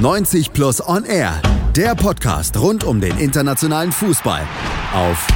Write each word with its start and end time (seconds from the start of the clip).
90 0.00 0.54
Plus 0.54 0.80
On 0.88 1.04
Air, 1.04 1.42
der 1.76 1.94
Podcast 1.94 2.58
rund 2.58 2.84
um 2.84 3.02
den 3.02 3.18
internationalen 3.18 3.92
Fußball 3.92 4.48
auf 4.94 5.28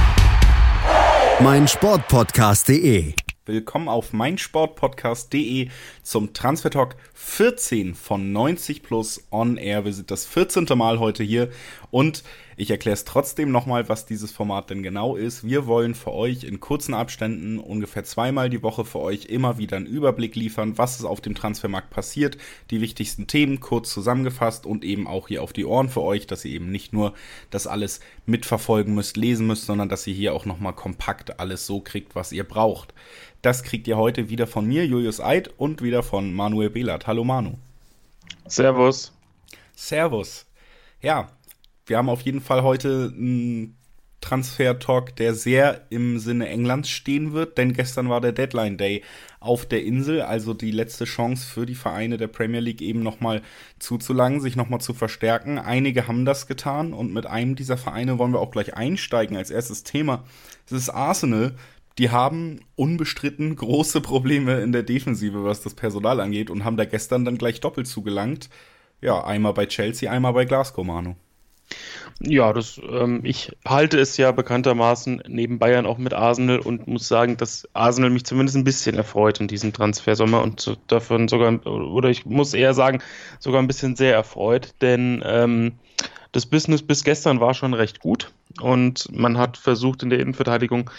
meinsportpodcast.de. 1.39 3.13
Willkommen 3.45 3.87
auf 3.87 4.11
meinsportpodcast.de 4.11 5.69
zum 6.01 6.33
Transfer 6.33 6.71
Talk 6.71 6.95
14 7.13 7.93
von 7.93 8.31
90 8.31 8.81
Plus 8.81 9.27
On 9.29 9.57
Air. 9.57 9.85
Wir 9.85 9.93
sind 9.93 10.09
das 10.09 10.25
14. 10.25 10.65
Mal 10.75 10.97
heute 10.97 11.23
hier 11.23 11.51
und 11.91 12.23
ich 12.57 12.71
erkläre 12.71 12.93
es 12.93 13.03
trotzdem 13.03 13.51
nochmal, 13.51 13.89
was 13.89 14.05
dieses 14.05 14.31
Format 14.31 14.69
denn 14.69 14.81
genau 14.81 15.15
ist. 15.15 15.43
Wir 15.43 15.67
wollen 15.67 15.93
für 15.93 16.13
euch 16.13 16.43
in 16.45 16.61
kurzen 16.61 16.93
Abständen 16.93 17.59
ungefähr 17.59 18.05
zweimal 18.05 18.49
die 18.49 18.63
Woche 18.63 18.85
für 18.85 18.99
euch 18.99 19.25
immer 19.25 19.57
wieder 19.57 19.75
einen 19.75 19.85
Überblick 19.85 20.35
liefern, 20.35 20.77
was 20.77 20.97
ist 20.97 21.05
auf 21.05 21.19
dem 21.19 21.35
Transfermarkt 21.35 21.89
passiert, 21.89 22.37
die 22.71 22.79
wichtigsten 22.79 23.27
Themen 23.27 23.59
kurz 23.59 23.91
zusammengefasst 23.91 24.65
und 24.65 24.85
eben 24.85 25.05
auch 25.05 25.27
hier 25.27 25.43
auf 25.43 25.51
die 25.51 25.65
Ohren 25.65 25.89
für 25.89 26.01
euch, 26.01 26.27
dass 26.27 26.45
ihr 26.45 26.51
eben 26.51 26.71
nicht 26.71 26.93
nur 26.93 27.13
das 27.49 27.67
alles 27.67 27.99
mitverfolgen 28.25 28.95
müsst, 28.95 29.17
lesen 29.17 29.47
müsst, 29.47 29.65
sondern 29.65 29.89
dass 29.89 30.07
ihr 30.07 30.13
hier 30.13 30.33
auch 30.33 30.45
nochmal 30.45 30.73
kompakt 30.73 31.39
alles 31.39 31.65
so 31.65 31.81
kriegt, 31.81 32.15
was 32.15 32.31
ihr 32.31 32.45
braucht. 32.45 32.93
Das 33.41 33.63
kriegt 33.63 33.87
ihr 33.87 33.97
heute 33.97 34.29
wieder 34.29 34.47
von 34.47 34.65
mir, 34.65 34.85
Julius 34.85 35.19
Eid, 35.19 35.53
und 35.57 35.81
wieder 35.81 36.03
von 36.03 36.33
Manuel 36.33 36.69
Behlert. 36.69 37.05
Hallo 37.05 37.25
Manu. 37.25 37.57
Servus. 38.47 39.11
Servus. 39.75 40.45
Ja, 41.01 41.29
wir 41.85 41.97
haben 41.97 42.09
auf 42.09 42.21
jeden 42.21 42.41
Fall 42.41 42.63
heute 42.63 43.13
einen 43.15 43.77
Transfer-Talk, 44.25 45.15
der 45.15 45.35
sehr 45.35 45.85
im 45.91 46.17
Sinne 46.17 46.49
Englands 46.49 46.89
stehen 46.89 47.33
wird, 47.33 47.59
denn 47.59 47.73
gestern 47.73 48.09
war 48.09 48.21
der 48.21 48.31
Deadline 48.31 48.77
Day 48.77 49.03
auf 49.39 49.67
der 49.67 49.83
Insel, 49.83 50.21
also 50.21 50.55
die 50.55 50.71
letzte 50.71 51.05
Chance 51.05 51.45
für 51.45 51.67
die 51.67 51.75
Vereine 51.75 52.17
der 52.17 52.27
Premier 52.27 52.59
League 52.59 52.81
eben 52.81 53.03
nochmal 53.03 53.43
zuzulangen, 53.77 54.41
sich 54.41 54.55
nochmal 54.55 54.81
zu 54.81 54.95
verstärken. 54.95 55.59
Einige 55.59 56.07
haben 56.07 56.25
das 56.25 56.47
getan 56.47 56.91
und 56.91 57.13
mit 57.13 57.27
einem 57.27 57.55
dieser 57.55 57.77
Vereine 57.77 58.17
wollen 58.17 58.33
wir 58.33 58.39
auch 58.39 58.51
gleich 58.51 58.73
einsteigen 58.73 59.37
als 59.37 59.51
erstes 59.51 59.83
Thema. 59.83 60.23
Das 60.67 60.79
ist 60.79 60.89
Arsenal. 60.89 61.55
Die 61.99 62.09
haben 62.09 62.61
unbestritten 62.75 63.55
große 63.55 64.01
Probleme 64.01 64.59
in 64.61 64.71
der 64.71 64.83
Defensive, 64.83 65.45
was 65.45 65.61
das 65.61 65.75
Personal 65.75 66.19
angeht 66.19 66.49
und 66.49 66.65
haben 66.65 66.77
da 66.77 66.85
gestern 66.85 67.25
dann 67.25 67.37
gleich 67.37 67.61
doppelt 67.61 67.87
zugelangt. 67.87 68.49
Ja, 69.01 69.23
einmal 69.23 69.53
bei 69.53 69.67
Chelsea, 69.67 70.11
einmal 70.11 70.33
bei 70.33 70.45
Glasgow, 70.45 70.83
Manu. 70.83 71.15
Ja, 72.21 72.53
das, 72.53 72.79
ähm, 72.89 73.21
ich 73.23 73.51
halte 73.65 73.99
es 73.99 74.15
ja 74.15 74.31
bekanntermaßen 74.31 75.23
neben 75.27 75.59
Bayern 75.59 75.85
auch 75.85 75.97
mit 75.97 76.13
Arsenal 76.13 76.59
und 76.59 76.87
muss 76.87 77.09
sagen, 77.09 77.35
dass 77.35 77.67
Arsenal 77.73 78.09
mich 78.09 78.23
zumindest 78.23 78.57
ein 78.57 78.63
bisschen 78.63 78.95
erfreut 78.95 79.41
in 79.41 79.49
diesem 79.49 79.73
Transfersommer 79.73 80.41
und 80.41 80.77
davon 80.87 81.27
sogar, 81.27 81.65
oder 81.67 82.09
ich 82.09 82.25
muss 82.25 82.53
eher 82.53 82.73
sagen, 82.73 83.01
sogar 83.39 83.61
ein 83.61 83.67
bisschen 83.67 83.97
sehr 83.97 84.13
erfreut, 84.13 84.73
denn 84.81 85.21
ähm, 85.25 85.73
das 86.31 86.45
Business 86.45 86.81
bis 86.81 87.03
gestern 87.03 87.41
war 87.41 87.53
schon 87.53 87.73
recht 87.73 87.99
gut 87.99 88.31
und 88.61 89.09
man 89.11 89.37
hat 89.37 89.57
versucht 89.57 90.03
in 90.03 90.09
der 90.09 90.19
Innenverteidigung 90.19 90.89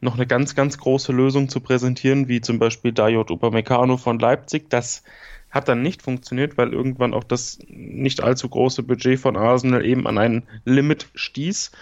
noch 0.00 0.14
eine 0.14 0.26
ganz, 0.26 0.54
ganz 0.54 0.78
große 0.78 1.12
Lösung 1.12 1.48
zu 1.48 1.60
präsentieren, 1.60 2.28
wie 2.28 2.40
zum 2.40 2.58
Beispiel 2.58 2.92
Dayot 2.92 3.30
Upamecano 3.30 3.96
von 3.96 4.18
Leipzig. 4.18 4.68
Das 4.68 5.02
hat 5.50 5.68
dann 5.68 5.82
nicht 5.82 6.02
funktioniert, 6.02 6.58
weil 6.58 6.72
irgendwann 6.72 7.14
auch 7.14 7.24
das 7.24 7.58
nicht 7.68 8.22
allzu 8.22 8.48
große 8.48 8.82
Budget 8.82 9.18
von 9.18 9.36
Arsenal 9.36 9.84
eben 9.84 10.06
an 10.06 10.18
ein 10.18 10.42
Limit 10.64 11.08
stieß. 11.14 11.72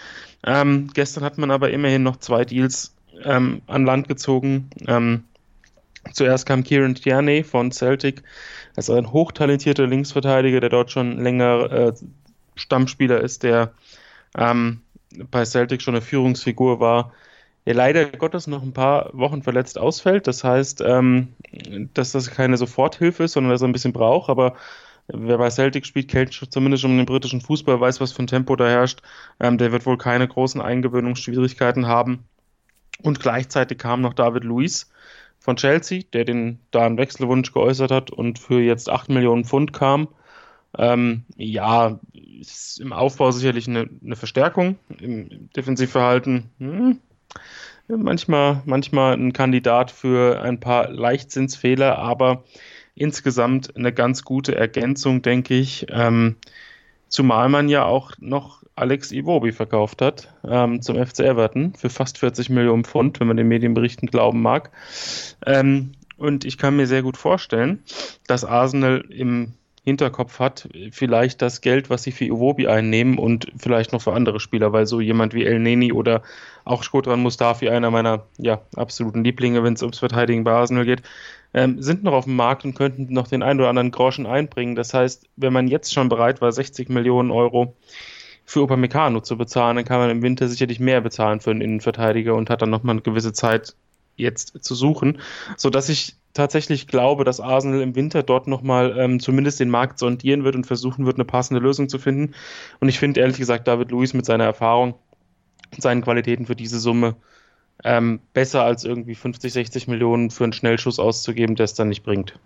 Ähm, 0.46 0.90
gestern 0.94 1.24
hat 1.24 1.38
man 1.38 1.50
aber 1.50 1.70
immerhin 1.70 2.04
noch 2.04 2.18
zwei 2.18 2.44
Deals 2.44 2.94
ähm, 3.24 3.62
an 3.66 3.84
Land 3.84 4.06
gezogen. 4.06 4.70
Ähm, 4.86 5.24
zuerst 6.12 6.46
kam 6.46 6.62
Kieran 6.62 6.94
Tierney 6.94 7.42
von 7.42 7.72
Celtic, 7.72 8.22
also 8.76 8.94
ein 8.94 9.10
hochtalentierter 9.12 9.86
Linksverteidiger, 9.86 10.60
der 10.60 10.70
dort 10.70 10.92
schon 10.92 11.18
länger 11.18 11.72
äh, 11.72 11.92
Stammspieler 12.54 13.20
ist, 13.20 13.42
der 13.42 13.72
ähm, 14.36 14.83
bei 15.30 15.44
Celtic 15.44 15.82
schon 15.82 15.94
eine 15.94 16.02
Führungsfigur 16.02 16.80
war 16.80 17.12
der 17.66 17.74
leider 17.74 18.06
Gottes 18.06 18.46
noch 18.46 18.62
ein 18.62 18.72
paar 18.72 19.10
Wochen 19.12 19.42
verletzt 19.42 19.78
ausfällt. 19.78 20.26
Das 20.26 20.44
heißt, 20.44 20.82
ähm, 20.82 21.34
dass 21.94 22.12
das 22.12 22.30
keine 22.30 22.56
Soforthilfe 22.56 23.24
ist, 23.24 23.32
sondern 23.32 23.52
dass 23.52 23.62
er 23.62 23.68
ein 23.68 23.72
bisschen 23.72 23.92
braucht. 23.92 24.28
Aber 24.28 24.54
wer 25.08 25.38
bei 25.38 25.50
Celtic 25.50 25.86
spielt, 25.86 26.08
kennt 26.08 26.32
zumindest 26.50 26.82
schon 26.82 26.96
den 26.96 27.06
britischen 27.06 27.40
Fußball, 27.40 27.80
weiß, 27.80 28.00
was 28.00 28.12
für 28.12 28.22
ein 28.22 28.26
Tempo 28.26 28.56
da 28.56 28.68
herrscht. 28.68 29.00
Ähm, 29.40 29.58
der 29.58 29.72
wird 29.72 29.86
wohl 29.86 29.98
keine 29.98 30.28
großen 30.28 30.60
Eingewöhnungsschwierigkeiten 30.60 31.86
haben. 31.86 32.24
Und 33.02 33.20
gleichzeitig 33.20 33.78
kam 33.78 34.02
noch 34.02 34.14
David 34.14 34.44
Luiz 34.44 34.90
von 35.38 35.56
Chelsea, 35.56 36.02
der 36.12 36.24
den 36.24 36.60
da 36.70 36.86
einen 36.86 36.98
Wechselwunsch 36.98 37.52
geäußert 37.52 37.90
hat 37.90 38.10
und 38.10 38.38
für 38.38 38.60
jetzt 38.60 38.88
8 38.90 39.08
Millionen 39.08 39.44
Pfund 39.44 39.72
kam. 39.72 40.08
Ähm, 40.78 41.24
ja, 41.36 41.98
ist 42.12 42.80
im 42.80 42.92
Aufbau 42.92 43.30
sicherlich 43.30 43.68
eine, 43.68 43.88
eine 44.04 44.16
Verstärkung. 44.16 44.76
Im 45.00 45.50
Defensivverhalten, 45.56 46.50
hm, 46.58 47.00
manchmal, 47.88 48.62
manchmal 48.64 49.14
ein 49.14 49.32
Kandidat 49.32 49.90
für 49.90 50.40
ein 50.42 50.60
paar 50.60 50.90
Leichtsinnsfehler, 50.90 51.98
aber 51.98 52.44
insgesamt 52.94 53.76
eine 53.76 53.92
ganz 53.92 54.24
gute 54.24 54.54
Ergänzung, 54.54 55.22
denke 55.22 55.54
ich. 55.54 55.86
Ähm, 55.90 56.36
zumal 57.08 57.48
man 57.48 57.68
ja 57.68 57.84
auch 57.84 58.12
noch 58.18 58.62
Alex 58.76 59.12
Iwobi 59.12 59.52
verkauft 59.52 60.02
hat 60.02 60.34
ähm, 60.44 60.82
zum 60.82 60.96
FC 60.96 61.20
Everton 61.20 61.74
für 61.74 61.90
fast 61.90 62.18
40 62.18 62.50
Millionen 62.50 62.84
Pfund, 62.84 63.20
wenn 63.20 63.28
man 63.28 63.36
den 63.36 63.48
Medienberichten 63.48 64.08
glauben 64.08 64.42
mag. 64.42 64.70
Ähm, 65.46 65.92
und 66.16 66.44
ich 66.44 66.58
kann 66.58 66.76
mir 66.76 66.86
sehr 66.86 67.02
gut 67.02 67.16
vorstellen, 67.16 67.82
dass 68.26 68.44
Arsenal 68.44 69.04
im 69.08 69.54
Hinterkopf 69.84 70.38
hat, 70.38 70.68
vielleicht 70.92 71.42
das 71.42 71.60
Geld, 71.60 71.90
was 71.90 72.02
sie 72.02 72.12
für 72.12 72.24
Iwobi 72.24 72.66
einnehmen 72.68 73.18
und 73.18 73.52
vielleicht 73.58 73.92
noch 73.92 74.00
für 74.00 74.14
andere 74.14 74.40
Spieler, 74.40 74.72
weil 74.72 74.86
so 74.86 75.00
jemand 75.00 75.34
wie 75.34 75.44
El 75.44 75.58
Neni 75.58 75.92
oder 75.92 76.22
auch 76.64 76.82
Skodran 76.82 77.20
Mustafi, 77.20 77.68
einer 77.68 77.90
meiner 77.90 78.24
ja, 78.38 78.62
absoluten 78.76 79.22
Lieblinge, 79.22 79.62
wenn 79.62 79.74
es 79.74 79.82
ums 79.82 79.98
Verteidigen 79.98 80.42
bei 80.42 80.52
Arsenal 80.52 80.86
geht, 80.86 81.02
ähm, 81.52 81.82
sind 81.82 82.02
noch 82.02 82.14
auf 82.14 82.24
dem 82.24 82.34
Markt 82.34 82.64
und 82.64 82.74
könnten 82.74 83.12
noch 83.12 83.28
den 83.28 83.42
einen 83.42 83.60
oder 83.60 83.68
anderen 83.68 83.90
Groschen 83.90 84.26
einbringen. 84.26 84.74
Das 84.74 84.94
heißt, 84.94 85.28
wenn 85.36 85.52
man 85.52 85.68
jetzt 85.68 85.92
schon 85.92 86.08
bereit 86.08 86.40
war, 86.40 86.50
60 86.50 86.88
Millionen 86.88 87.30
Euro 87.30 87.76
für 88.46 88.62
Upamecano 88.62 89.20
zu 89.20 89.36
bezahlen, 89.36 89.76
dann 89.76 89.84
kann 89.84 89.98
man 89.98 90.10
im 90.10 90.22
Winter 90.22 90.48
sicherlich 90.48 90.80
mehr 90.80 91.02
bezahlen 91.02 91.40
für 91.40 91.50
einen 91.50 91.60
Innenverteidiger 91.60 92.34
und 92.34 92.48
hat 92.48 92.62
dann 92.62 92.70
nochmal 92.70 92.94
eine 92.94 93.02
gewisse 93.02 93.34
Zeit 93.34 93.74
jetzt 94.16 94.64
zu 94.64 94.74
suchen, 94.74 95.18
sodass 95.56 95.88
ich 95.90 96.16
tatsächlich 96.34 96.86
glaube, 96.86 97.24
dass 97.24 97.40
Arsenal 97.40 97.80
im 97.80 97.94
Winter 97.94 98.22
dort 98.22 98.46
nochmal 98.46 98.96
ähm, 98.98 99.20
zumindest 99.20 99.60
den 99.60 99.70
Markt 99.70 99.98
sondieren 99.98 100.44
wird 100.44 100.56
und 100.56 100.66
versuchen 100.66 101.06
wird, 101.06 101.16
eine 101.16 101.24
passende 101.24 101.60
Lösung 101.60 101.88
zu 101.88 101.98
finden. 101.98 102.34
Und 102.80 102.88
ich 102.88 102.98
finde 102.98 103.20
ehrlich 103.20 103.38
gesagt, 103.38 103.66
David 103.66 103.90
Luiz 103.90 104.12
mit 104.12 104.26
seiner 104.26 104.44
Erfahrung 104.44 104.96
und 105.72 105.82
seinen 105.82 106.02
Qualitäten 106.02 106.46
für 106.46 106.56
diese 106.56 106.78
Summe 106.78 107.16
ähm, 107.82 108.20
besser 108.34 108.64
als 108.64 108.84
irgendwie 108.84 109.14
50, 109.14 109.52
60 109.52 109.88
Millionen 109.88 110.30
für 110.30 110.44
einen 110.44 110.52
Schnellschuss 110.52 110.98
auszugeben, 110.98 111.56
der 111.56 111.64
es 111.64 111.74
dann 111.74 111.88
nicht 111.88 112.02
bringt. 112.02 112.38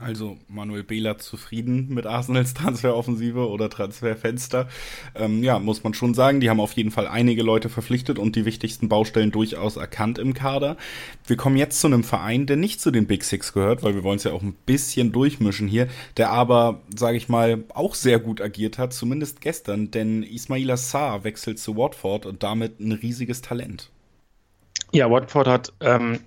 Also 0.00 0.38
Manuel 0.48 0.82
Behler 0.82 1.18
zufrieden 1.18 1.88
mit 1.90 2.06
Arsenals 2.06 2.54
Transferoffensive 2.54 3.48
oder 3.48 3.68
Transferfenster. 3.68 4.68
Ähm, 5.14 5.42
ja, 5.42 5.58
muss 5.58 5.84
man 5.84 5.92
schon 5.92 6.14
sagen, 6.14 6.40
die 6.40 6.48
haben 6.48 6.58
auf 6.60 6.72
jeden 6.72 6.90
Fall 6.90 7.06
einige 7.06 7.42
Leute 7.42 7.68
verpflichtet 7.68 8.18
und 8.18 8.34
die 8.34 8.46
wichtigsten 8.46 8.88
Baustellen 8.88 9.30
durchaus 9.30 9.76
erkannt 9.76 10.18
im 10.18 10.32
Kader. 10.32 10.78
Wir 11.26 11.36
kommen 11.36 11.56
jetzt 11.56 11.80
zu 11.80 11.86
einem 11.86 12.02
Verein, 12.02 12.46
der 12.46 12.56
nicht 12.56 12.80
zu 12.80 12.90
den 12.90 13.06
Big 13.06 13.24
Six 13.24 13.52
gehört, 13.52 13.82
weil 13.82 13.94
wir 13.94 14.02
wollen 14.02 14.16
es 14.16 14.24
ja 14.24 14.32
auch 14.32 14.42
ein 14.42 14.56
bisschen 14.64 15.12
durchmischen 15.12 15.68
hier, 15.68 15.86
der 16.16 16.30
aber, 16.30 16.80
sage 16.96 17.18
ich 17.18 17.28
mal, 17.28 17.64
auch 17.74 17.94
sehr 17.94 18.18
gut 18.18 18.40
agiert 18.40 18.78
hat, 18.78 18.94
zumindest 18.94 19.42
gestern, 19.42 19.90
denn 19.90 20.22
Ismaila 20.22 20.78
Sarr 20.78 21.24
wechselt 21.24 21.58
zu 21.58 21.76
Watford 21.76 22.24
und 22.24 22.42
damit 22.42 22.80
ein 22.80 22.92
riesiges 22.92 23.42
Talent. 23.42 23.90
Ja, 24.92 25.10
Watford 25.10 25.46
hat 25.46 25.72
ähm, 25.80 26.20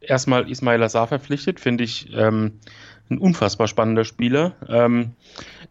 erstmal 0.00 0.50
Ismail 0.50 0.82
Azar 0.82 1.06
verpflichtet, 1.06 1.60
finde 1.60 1.84
ich 1.84 2.12
ähm, 2.14 2.60
ein 3.10 3.18
unfassbar 3.18 3.68
spannender 3.68 4.04
Spieler. 4.04 4.56
Ähm, 4.68 5.12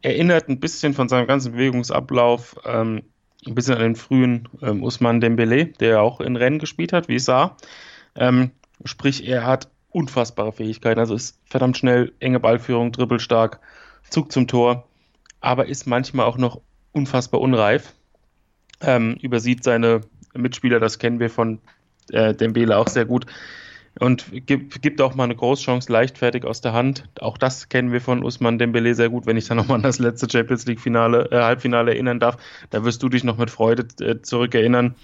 erinnert 0.01 0.49
ein 0.49 0.59
bisschen 0.59 0.93
von 0.93 1.09
seinem 1.09 1.27
ganzen 1.27 1.53
Bewegungsablauf 1.53 2.55
ähm, 2.65 3.03
ein 3.45 3.55
bisschen 3.55 3.75
an 3.75 3.81
den 3.81 3.95
frühen 3.95 4.49
ähm, 4.61 4.83
Usman 4.83 5.21
Dembele, 5.21 5.65
der 5.65 6.01
auch 6.01 6.19
in 6.19 6.35
Rennen 6.35 6.59
gespielt 6.59 6.93
hat, 6.93 7.07
wie 7.07 7.19
sah. 7.19 7.55
Ähm, 8.15 8.51
sprich, 8.83 9.27
er 9.27 9.45
hat 9.45 9.69
unfassbare 9.89 10.51
Fähigkeiten, 10.51 10.99
also 10.99 11.15
ist 11.15 11.39
verdammt 11.45 11.77
schnell, 11.77 12.13
enge 12.19 12.39
Ballführung, 12.39 12.91
dribbelstark, 12.91 13.59
Zug 14.09 14.31
zum 14.31 14.47
Tor, 14.47 14.87
aber 15.39 15.67
ist 15.67 15.87
manchmal 15.87 16.25
auch 16.25 16.37
noch 16.37 16.61
unfassbar 16.91 17.41
unreif. 17.41 17.93
Ähm, 18.81 19.17
übersieht 19.21 19.63
seine 19.63 20.01
Mitspieler, 20.33 20.79
das 20.79 20.99
kennen 20.99 21.19
wir 21.19 21.29
von 21.29 21.59
äh, 22.11 22.33
Dembele 22.33 22.77
auch 22.77 22.87
sehr 22.87 23.05
gut 23.05 23.25
und 23.99 24.45
gibt, 24.45 24.81
gibt 24.81 25.01
auch 25.01 25.15
mal 25.15 25.23
eine 25.23 25.35
Großchance 25.35 25.91
leichtfertig 25.91 26.45
aus 26.45 26.61
der 26.61 26.73
Hand. 26.73 27.05
Auch 27.19 27.37
das 27.37 27.69
kennen 27.69 27.91
wir 27.91 28.01
von 28.01 28.23
Usman 28.23 28.59
Dembele 28.59 28.93
sehr 28.95 29.09
gut, 29.09 29.25
wenn 29.25 29.37
ich 29.37 29.47
dann 29.47 29.57
nochmal 29.57 29.77
an 29.77 29.83
das 29.83 29.99
letzte 29.99 30.29
Champions 30.29 30.65
League 30.65 30.79
Finale, 30.79 31.29
äh, 31.31 31.41
Halbfinale 31.41 31.93
erinnern 31.93 32.19
darf. 32.19 32.37
Da 32.69 32.83
wirst 32.83 33.01
du 33.01 33.09
dich 33.09 33.23
noch 33.23 33.37
mit 33.37 33.49
Freude 33.49 33.87
äh, 34.03 34.21
zurückerinnern 34.21 34.95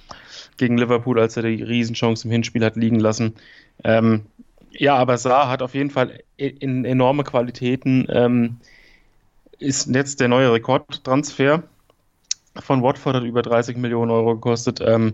gegen 0.58 0.78
Liverpool, 0.78 1.20
als 1.20 1.38
er 1.38 1.44
die 1.44 1.64
Riesenchance 1.64 2.28
im 2.28 2.32
Hinspiel 2.32 2.64
hat 2.64 2.76
liegen 2.76 3.00
lassen. 3.00 3.36
Ähm, 3.84 4.26
ja, 4.72 4.96
aber 4.96 5.18
Saar 5.18 5.50
hat 5.50 5.62
auf 5.62 5.74
jeden 5.74 5.90
Fall 5.90 6.20
in, 6.38 6.86
enorme 6.86 7.24
Qualitäten. 7.24 8.08
Ähm, 8.10 8.58
ist 9.60 9.94
jetzt 9.94 10.20
der 10.20 10.28
neue 10.28 10.52
Rekordtransfer 10.52 11.64
von 12.60 12.84
Watford, 12.84 13.16
hat 13.16 13.24
über 13.24 13.42
30 13.42 13.78
Millionen 13.78 14.12
Euro 14.12 14.36
gekostet. 14.36 14.82
Ähm, 14.82 15.14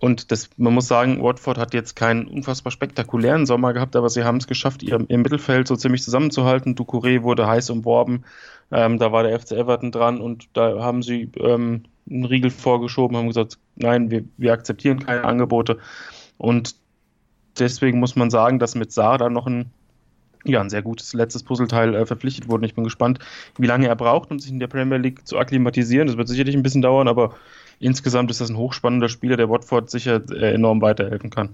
und 0.00 0.32
das, 0.32 0.50
man 0.56 0.74
muss 0.74 0.88
sagen, 0.88 1.22
Watford 1.22 1.56
hat 1.56 1.72
jetzt 1.72 1.94
keinen 1.96 2.26
unfassbar 2.26 2.72
spektakulären 2.72 3.46
Sommer 3.46 3.72
gehabt, 3.72 3.96
aber 3.96 4.08
sie 4.08 4.24
haben 4.24 4.38
es 4.38 4.46
geschafft, 4.46 4.82
ihr, 4.82 5.04
ihr 5.08 5.18
Mittelfeld 5.18 5.68
so 5.68 5.76
ziemlich 5.76 6.02
zusammenzuhalten. 6.02 6.74
Ducouré 6.74 7.22
wurde 7.22 7.46
heiß 7.46 7.70
umworben, 7.70 8.24
ähm, 8.70 8.98
da 8.98 9.12
war 9.12 9.22
der 9.22 9.38
FC 9.38 9.52
Everton 9.52 9.92
dran 9.92 10.20
und 10.20 10.48
da 10.52 10.82
haben 10.82 11.02
sie 11.02 11.30
ähm, 11.38 11.84
einen 12.10 12.24
Riegel 12.24 12.50
vorgeschoben, 12.50 13.16
haben 13.16 13.28
gesagt, 13.28 13.58
nein, 13.76 14.10
wir, 14.10 14.24
wir 14.36 14.52
akzeptieren 14.52 14.98
keine 14.98 15.24
Angebote. 15.24 15.78
Und 16.38 16.74
deswegen 17.58 18.00
muss 18.00 18.16
man 18.16 18.30
sagen, 18.30 18.58
dass 18.58 18.74
mit 18.74 18.92
Saar 18.92 19.18
da 19.18 19.30
noch 19.30 19.46
ein 19.46 19.70
ja, 20.46 20.60
ein 20.60 20.68
sehr 20.68 20.82
gutes 20.82 21.14
letztes 21.14 21.42
Puzzleteil 21.42 21.94
äh, 21.94 22.04
verpflichtet 22.04 22.48
wurde. 22.48 22.66
Ich 22.66 22.74
bin 22.74 22.84
gespannt, 22.84 23.18
wie 23.56 23.66
lange 23.66 23.88
er 23.88 23.96
braucht, 23.96 24.30
um 24.30 24.38
sich 24.38 24.50
in 24.50 24.58
der 24.58 24.66
Premier 24.66 24.98
League 24.98 25.26
zu 25.26 25.38
akklimatisieren. 25.38 26.06
Das 26.06 26.18
wird 26.18 26.28
sicherlich 26.28 26.54
ein 26.54 26.62
bisschen 26.62 26.82
dauern, 26.82 27.08
aber 27.08 27.34
insgesamt 27.84 28.30
ist 28.30 28.40
das 28.40 28.50
ein 28.50 28.56
hochspannender 28.56 29.08
Spieler, 29.08 29.36
der 29.36 29.50
Watford 29.50 29.90
sicher 29.90 30.22
äh, 30.30 30.54
enorm 30.54 30.80
weiterhelfen 30.80 31.30
kann. 31.30 31.50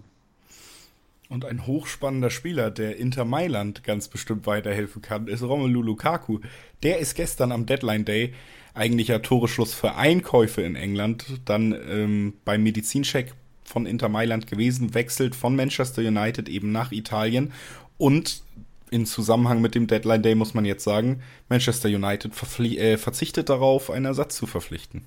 Und 1.28 1.44
ein 1.44 1.66
hochspannender 1.66 2.30
Spieler, 2.30 2.70
der 2.70 2.96
Inter 2.96 3.24
Mailand 3.24 3.84
ganz 3.84 4.08
bestimmt 4.08 4.46
weiterhelfen 4.46 5.02
kann, 5.02 5.26
ist 5.26 5.42
Romelu 5.42 5.82
Lukaku. 5.82 6.40
Der 6.82 6.98
ist 6.98 7.14
gestern 7.14 7.52
am 7.52 7.66
Deadline 7.66 8.04
Day 8.04 8.34
eigentlicher 8.74 9.22
Toreschluss 9.22 9.74
für 9.74 9.96
Einkäufe 9.96 10.62
in 10.62 10.76
England, 10.76 11.40
dann 11.44 11.76
ähm, 11.88 12.34
beim 12.44 12.62
Medizincheck 12.62 13.34
von 13.64 13.86
Inter 13.86 14.08
Mailand 14.08 14.46
gewesen, 14.46 14.94
wechselt 14.94 15.34
von 15.34 15.56
Manchester 15.56 16.02
United 16.02 16.48
eben 16.48 16.70
nach 16.72 16.92
Italien 16.92 17.52
und 17.98 18.42
in 18.90 19.06
Zusammenhang 19.06 19.60
mit 19.60 19.74
dem 19.74 19.86
Deadline 19.86 20.22
Day 20.22 20.34
muss 20.34 20.54
man 20.54 20.64
jetzt 20.64 20.84
sagen, 20.84 21.22
Manchester 21.48 21.88
United 21.88 22.32
äh, 22.60 22.96
verzichtet 22.96 23.48
darauf, 23.48 23.90
einen 23.90 24.06
Ersatz 24.06 24.36
zu 24.36 24.46
verpflichten. 24.46 25.04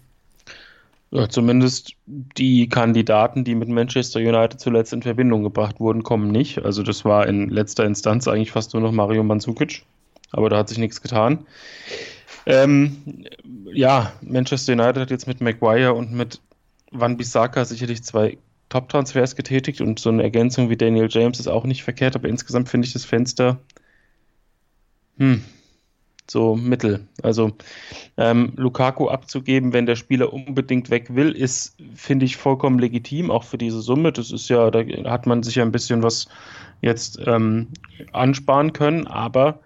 Ja, 1.15 1.29
zumindest 1.29 1.93
die 2.07 2.67
Kandidaten, 2.67 3.43
die 3.43 3.53
mit 3.53 3.69
Manchester 3.69 4.19
United 4.19 4.59
zuletzt 4.59 4.93
in 4.93 5.03
Verbindung 5.03 5.43
gebracht 5.43 5.79
wurden, 5.79 6.01
kommen 6.01 6.31
nicht. 6.31 6.65
Also 6.65 6.81
das 6.81 7.05
war 7.05 7.27
in 7.27 7.49
letzter 7.49 7.85
Instanz 7.85 8.27
eigentlich 8.27 8.51
fast 8.51 8.73
nur 8.73 8.81
noch 8.81 8.91
Mario 8.91 9.23
Mandzukic, 9.23 9.83
aber 10.31 10.49
da 10.49 10.57
hat 10.57 10.69
sich 10.69 10.79
nichts 10.79 11.03
getan. 11.03 11.45
Ähm, 12.47 13.25
ja, 13.71 14.11
Manchester 14.21 14.73
United 14.73 14.97
hat 14.97 15.11
jetzt 15.11 15.27
mit 15.27 15.39
Maguire 15.39 15.93
und 15.93 16.11
mit 16.13 16.41
Van 16.89 17.15
Bissaka 17.15 17.63
sicherlich 17.63 18.03
zwei 18.03 18.39
Top-Transfers 18.69 19.35
getätigt 19.35 19.81
und 19.81 19.99
so 19.99 20.09
eine 20.09 20.23
Ergänzung 20.23 20.71
wie 20.71 20.77
Daniel 20.77 21.09
James 21.11 21.39
ist 21.39 21.47
auch 21.47 21.65
nicht 21.65 21.83
verkehrt, 21.83 22.15
aber 22.15 22.27
insgesamt 22.27 22.69
finde 22.69 22.87
ich 22.87 22.93
das 22.93 23.05
Fenster 23.05 23.59
hm, 25.19 25.43
so 26.33 26.57
mittel. 26.57 27.07
Also 27.21 27.53
ähm, 28.17 28.51
Lukaku 28.57 29.07
abzugeben, 29.07 29.71
wenn 29.71 29.85
der 29.85 29.95
Spieler 29.95 30.33
unbedingt 30.33 30.89
weg 30.89 31.15
will, 31.15 31.31
ist, 31.31 31.77
finde 31.95 32.25
ich, 32.25 32.35
vollkommen 32.35 32.79
legitim, 32.79 33.31
auch 33.31 33.43
für 33.43 33.57
diese 33.57 33.79
Summe. 33.79 34.11
Das 34.11 34.31
ist 34.31 34.49
ja, 34.49 34.69
da 34.69 34.83
hat 35.09 35.25
man 35.25 35.43
sich 35.43 35.55
ja 35.55 35.63
ein 35.63 35.71
bisschen 35.71 36.03
was 36.03 36.27
jetzt 36.81 37.19
ähm, 37.25 37.67
ansparen 38.11 38.73
können, 38.73 39.07
aber 39.07 39.59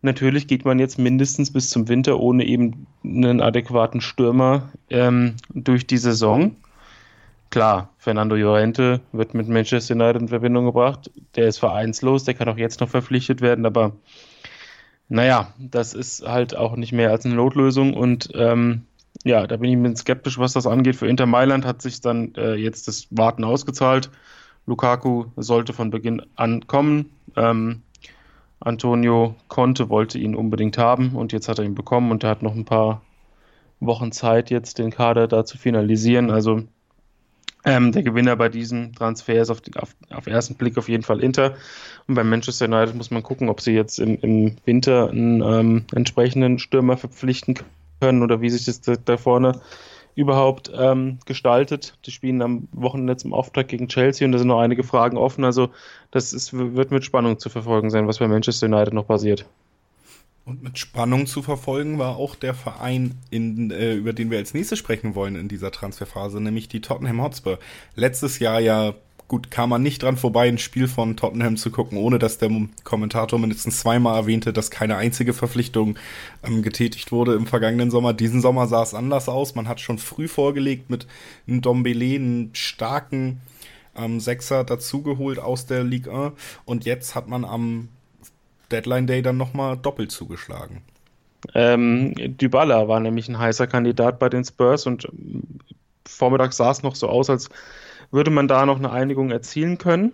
natürlich 0.00 0.46
geht 0.46 0.64
man 0.64 0.78
jetzt 0.78 0.98
mindestens 0.98 1.52
bis 1.52 1.68
zum 1.68 1.88
Winter 1.88 2.18
ohne 2.18 2.46
eben 2.46 2.86
einen 3.04 3.42
adäquaten 3.42 4.00
Stürmer 4.00 4.70
ähm, 4.88 5.34
durch 5.52 5.86
die 5.86 5.98
Saison. 5.98 6.56
Klar, 7.50 7.90
Fernando 7.98 8.34
Llorente 8.34 9.00
wird 9.12 9.34
mit 9.34 9.48
Manchester 9.48 9.94
United 9.94 10.22
in 10.22 10.28
Verbindung 10.28 10.64
gebracht. 10.64 11.10
Der 11.36 11.48
ist 11.48 11.58
vereinslos, 11.58 12.24
der 12.24 12.34
kann 12.34 12.48
auch 12.48 12.56
jetzt 12.56 12.80
noch 12.80 12.88
verpflichtet 12.88 13.42
werden, 13.42 13.66
aber 13.66 13.92
naja, 15.08 15.48
das 15.58 15.94
ist 15.94 16.26
halt 16.26 16.56
auch 16.56 16.76
nicht 16.76 16.92
mehr 16.92 17.10
als 17.10 17.24
eine 17.24 17.34
Notlösung 17.34 17.94
und 17.94 18.30
ähm, 18.34 18.82
ja, 19.22 19.46
da 19.46 19.56
bin 19.56 19.70
ich 19.70 19.76
ein 19.76 19.82
bisschen 19.82 19.96
skeptisch, 19.96 20.38
was 20.38 20.52
das 20.52 20.66
angeht. 20.66 20.96
Für 20.96 21.06
Inter 21.06 21.26
Mailand 21.26 21.64
hat 21.64 21.82
sich 21.82 22.00
dann 22.00 22.34
äh, 22.34 22.54
jetzt 22.54 22.88
das 22.88 23.06
Warten 23.10 23.44
ausgezahlt. 23.44 24.10
Lukaku 24.66 25.26
sollte 25.36 25.72
von 25.72 25.90
Beginn 25.90 26.22
an 26.36 26.66
kommen. 26.66 27.10
Ähm, 27.36 27.82
Antonio 28.60 29.34
Conte 29.48 29.88
wollte 29.90 30.18
ihn 30.18 30.34
unbedingt 30.34 30.78
haben 30.78 31.14
und 31.14 31.32
jetzt 31.32 31.48
hat 31.48 31.58
er 31.58 31.64
ihn 31.64 31.74
bekommen 31.74 32.10
und 32.10 32.24
er 32.24 32.30
hat 32.30 32.42
noch 32.42 32.54
ein 32.54 32.64
paar 32.64 33.02
Wochen 33.80 34.10
Zeit, 34.10 34.50
jetzt 34.50 34.78
den 34.78 34.90
Kader 34.90 35.28
da 35.28 35.44
zu 35.44 35.58
finalisieren. 35.58 36.30
Also 36.30 36.62
ähm, 37.64 37.92
der 37.92 38.02
Gewinner 38.02 38.36
bei 38.36 38.48
diesem 38.48 38.94
Transfer 38.94 39.40
ist 39.40 39.50
auf, 39.50 39.62
auf, 39.76 39.94
auf 40.10 40.26
ersten 40.26 40.54
Blick 40.54 40.76
auf 40.76 40.88
jeden 40.88 41.02
Fall 41.02 41.22
Inter. 41.22 41.54
Und 42.06 42.14
bei 42.14 42.24
Manchester 42.24 42.66
United 42.66 42.94
muss 42.94 43.10
man 43.10 43.22
gucken, 43.22 43.48
ob 43.48 43.60
sie 43.60 43.72
jetzt 43.72 43.98
im, 43.98 44.18
im 44.20 44.56
Winter 44.64 45.08
einen 45.10 45.42
ähm, 45.42 45.84
entsprechenden 45.94 46.58
Stürmer 46.58 46.96
verpflichten 46.96 47.56
können 48.00 48.22
oder 48.22 48.40
wie 48.40 48.50
sich 48.50 48.66
das 48.66 48.80
da, 48.80 48.96
da 48.96 49.16
vorne 49.16 49.60
überhaupt 50.14 50.70
ähm, 50.76 51.18
gestaltet. 51.26 51.96
Die 52.06 52.10
spielen 52.10 52.42
am 52.42 52.68
Wochenende 52.72 53.16
zum 53.16 53.32
Auftrag 53.32 53.68
gegen 53.68 53.88
Chelsea 53.88 54.26
und 54.26 54.32
da 54.32 54.38
sind 54.38 54.48
noch 54.48 54.60
einige 54.60 54.84
Fragen 54.84 55.16
offen. 55.16 55.44
Also 55.44 55.70
das 56.10 56.32
ist, 56.32 56.52
wird 56.52 56.90
mit 56.90 57.04
Spannung 57.04 57.38
zu 57.38 57.48
verfolgen 57.48 57.90
sein, 57.90 58.06
was 58.06 58.18
bei 58.18 58.28
Manchester 58.28 58.66
United 58.66 58.94
noch 58.94 59.06
passiert. 59.06 59.46
Und 60.46 60.62
mit 60.62 60.78
Spannung 60.78 61.26
zu 61.26 61.40
verfolgen 61.40 61.98
war 61.98 62.16
auch 62.16 62.34
der 62.34 62.52
Verein, 62.52 63.14
in, 63.30 63.70
äh, 63.70 63.94
über 63.94 64.12
den 64.12 64.30
wir 64.30 64.36
als 64.36 64.52
nächstes 64.52 64.78
sprechen 64.78 65.14
wollen 65.14 65.36
in 65.36 65.48
dieser 65.48 65.70
Transferphase, 65.70 66.38
nämlich 66.40 66.68
die 66.68 66.82
Tottenham 66.82 67.22
Hotspur. 67.22 67.58
Letztes 67.94 68.40
Jahr 68.40 68.60
ja, 68.60 68.94
gut, 69.26 69.50
kam 69.50 69.70
man 69.70 69.82
nicht 69.82 70.02
dran 70.02 70.18
vorbei, 70.18 70.46
ein 70.46 70.58
Spiel 70.58 70.86
von 70.86 71.16
Tottenham 71.16 71.56
zu 71.56 71.70
gucken, 71.70 71.96
ohne 71.96 72.18
dass 72.18 72.36
der 72.36 72.50
Kommentator 72.84 73.38
mindestens 73.38 73.80
zweimal 73.80 74.18
erwähnte, 74.18 74.52
dass 74.52 74.70
keine 74.70 74.96
einzige 74.96 75.32
Verpflichtung 75.32 75.98
ähm, 76.42 76.62
getätigt 76.62 77.10
wurde 77.10 77.34
im 77.34 77.46
vergangenen 77.46 77.90
Sommer. 77.90 78.12
Diesen 78.12 78.42
Sommer 78.42 78.66
sah 78.66 78.82
es 78.82 78.92
anders 78.92 79.30
aus. 79.30 79.54
Man 79.54 79.66
hat 79.66 79.80
schon 79.80 79.98
früh 79.98 80.28
vorgelegt 80.28 80.90
mit 80.90 81.06
einem 81.48 81.62
Dombele, 81.62 82.16
einen 82.16 82.50
starken 82.54 83.40
ähm, 83.96 84.20
Sechser 84.20 84.62
dazugeholt 84.62 85.38
aus 85.38 85.64
der 85.64 85.84
Ligue 85.84 86.12
1 86.12 86.34
und 86.66 86.84
jetzt 86.84 87.14
hat 87.14 87.28
man 87.28 87.46
am 87.46 87.88
Deadline 88.70 89.06
Day 89.06 89.22
dann 89.22 89.36
nochmal 89.36 89.76
doppelt 89.76 90.10
zugeschlagen. 90.10 90.82
Ähm, 91.54 92.14
Dybala 92.16 92.88
war 92.88 93.00
nämlich 93.00 93.28
ein 93.28 93.38
heißer 93.38 93.66
Kandidat 93.66 94.18
bei 94.18 94.28
den 94.28 94.44
Spurs 94.44 94.86
und 94.86 95.08
vormittags 96.06 96.56
sah 96.56 96.70
es 96.70 96.82
noch 96.82 96.94
so 96.94 97.08
aus, 97.08 97.28
als 97.28 97.50
würde 98.10 98.30
man 98.30 98.48
da 98.48 98.64
noch 98.66 98.78
eine 98.78 98.90
Einigung 98.90 99.30
erzielen 99.30 99.78
können. 99.78 100.12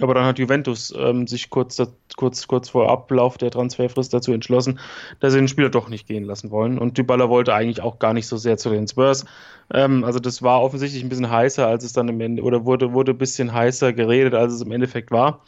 Aber 0.00 0.12
dann 0.12 0.24
hat 0.24 0.40
Juventus 0.40 0.92
ähm, 0.96 1.28
sich 1.28 1.50
kurz, 1.50 1.80
kurz, 2.16 2.48
kurz 2.48 2.68
vor 2.68 2.90
Ablauf 2.90 3.38
der 3.38 3.52
Transferfrist 3.52 4.12
dazu 4.12 4.32
entschlossen, 4.32 4.80
dass 5.20 5.32
sie 5.32 5.38
den 5.38 5.46
Spieler 5.46 5.70
doch 5.70 5.88
nicht 5.88 6.08
gehen 6.08 6.24
lassen 6.24 6.50
wollen. 6.50 6.78
Und 6.78 6.98
Dybala 6.98 7.28
wollte 7.28 7.54
eigentlich 7.54 7.80
auch 7.80 8.00
gar 8.00 8.12
nicht 8.12 8.26
so 8.26 8.36
sehr 8.36 8.56
zu 8.56 8.70
den 8.70 8.88
Spurs. 8.88 9.24
Ähm, 9.72 10.02
also 10.02 10.18
das 10.18 10.42
war 10.42 10.62
offensichtlich 10.62 11.02
ein 11.04 11.08
bisschen 11.08 11.30
heißer, 11.30 11.66
als 11.66 11.84
es 11.84 11.92
dann 11.92 12.08
im 12.08 12.20
Ende, 12.20 12.42
oder 12.42 12.64
wurde, 12.64 12.92
wurde 12.92 13.12
ein 13.12 13.18
bisschen 13.18 13.52
heißer 13.52 13.92
geredet, 13.92 14.34
als 14.34 14.52
es 14.52 14.62
im 14.62 14.72
Endeffekt 14.72 15.12
war. 15.12 15.44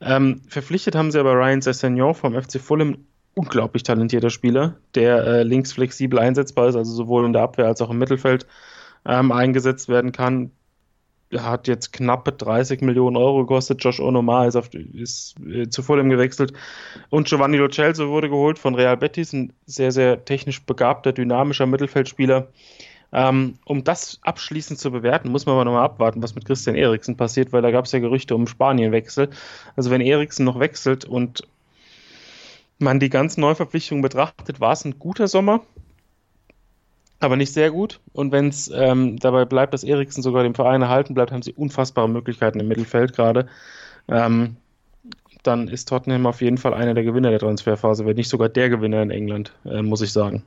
Ähm, 0.00 0.42
verpflichtet 0.48 0.94
haben 0.94 1.10
sie 1.10 1.18
aber 1.18 1.34
Ryan 1.34 1.60
Sessegnon 1.60 2.14
vom 2.14 2.40
FC 2.40 2.60
Fulham, 2.60 2.98
unglaublich 3.34 3.82
talentierter 3.82 4.30
Spieler, 4.30 4.76
der 4.94 5.24
äh, 5.24 5.42
links 5.42 5.72
flexibel 5.72 6.18
einsetzbar 6.18 6.68
ist, 6.68 6.76
also 6.76 6.92
sowohl 6.92 7.24
in 7.24 7.32
der 7.32 7.42
Abwehr 7.42 7.66
als 7.66 7.80
auch 7.80 7.90
im 7.90 7.98
Mittelfeld 7.98 8.46
ähm, 9.06 9.32
eingesetzt 9.32 9.88
werden 9.88 10.12
kann. 10.12 10.50
Hat 11.36 11.68
jetzt 11.68 11.92
knappe 11.92 12.32
30 12.32 12.80
Millionen 12.80 13.16
Euro 13.16 13.40
gekostet. 13.40 13.84
Josh 13.84 14.00
Onomar 14.00 14.48
ist, 14.48 14.56
auf, 14.56 14.72
ist 14.72 15.34
äh, 15.46 15.68
zu 15.68 15.82
Fulham 15.82 16.08
gewechselt. 16.08 16.54
Und 17.10 17.28
Giovanni 17.28 17.58
Lo 17.58 17.68
Celso 17.68 18.08
wurde 18.08 18.30
geholt 18.30 18.58
von 18.58 18.74
Real 18.74 18.96
Betis, 18.96 19.32
ein 19.34 19.52
sehr, 19.66 19.92
sehr 19.92 20.24
technisch 20.24 20.64
begabter, 20.64 21.12
dynamischer 21.12 21.66
Mittelfeldspieler. 21.66 22.48
Ähm, 23.10 23.54
um 23.64 23.84
das 23.84 24.18
abschließend 24.22 24.78
zu 24.78 24.90
bewerten, 24.90 25.30
muss 25.30 25.46
man 25.46 25.54
aber 25.54 25.64
nochmal 25.64 25.84
abwarten, 25.84 26.22
was 26.22 26.34
mit 26.34 26.44
Christian 26.44 26.76
Eriksen 26.76 27.16
passiert, 27.16 27.52
weil 27.52 27.62
da 27.62 27.70
gab 27.70 27.86
es 27.86 27.92
ja 27.92 28.00
Gerüchte 28.00 28.34
um 28.34 28.46
Spanienwechsel. 28.46 29.30
Also 29.76 29.90
wenn 29.90 30.02
Eriksen 30.02 30.44
noch 30.44 30.58
wechselt 30.60 31.04
und 31.06 31.42
man 32.78 33.00
die 33.00 33.08
ganzen 33.08 33.40
Neuverpflichtungen 33.40 34.02
betrachtet, 34.02 34.60
war 34.60 34.72
es 34.72 34.84
ein 34.84 34.98
guter 34.98 35.26
Sommer, 35.26 35.62
aber 37.18 37.36
nicht 37.36 37.52
sehr 37.52 37.70
gut. 37.70 38.00
Und 38.12 38.30
wenn 38.30 38.48
es 38.48 38.70
ähm, 38.74 39.18
dabei 39.18 39.44
bleibt, 39.46 39.74
dass 39.74 39.84
Eriksen 39.84 40.22
sogar 40.22 40.42
dem 40.42 40.54
Verein 40.54 40.82
erhalten 40.82 41.14
bleibt, 41.14 41.32
haben 41.32 41.42
sie 41.42 41.52
unfassbare 41.52 42.08
Möglichkeiten 42.08 42.60
im 42.60 42.68
Mittelfeld 42.68 43.14
gerade. 43.14 43.48
Ähm, 44.06 44.56
dann 45.42 45.68
ist 45.68 45.88
Tottenham 45.88 46.26
auf 46.26 46.40
jeden 46.42 46.58
Fall 46.58 46.74
einer 46.74 46.94
der 46.94 47.04
Gewinner 47.04 47.30
der 47.30 47.38
Transferphase, 47.38 48.04
wenn 48.06 48.16
nicht 48.16 48.28
sogar 48.28 48.48
der 48.48 48.68
Gewinner 48.68 49.02
in 49.02 49.10
England, 49.10 49.52
äh, 49.64 49.82
muss 49.82 50.02
ich 50.02 50.12
sagen. 50.12 50.42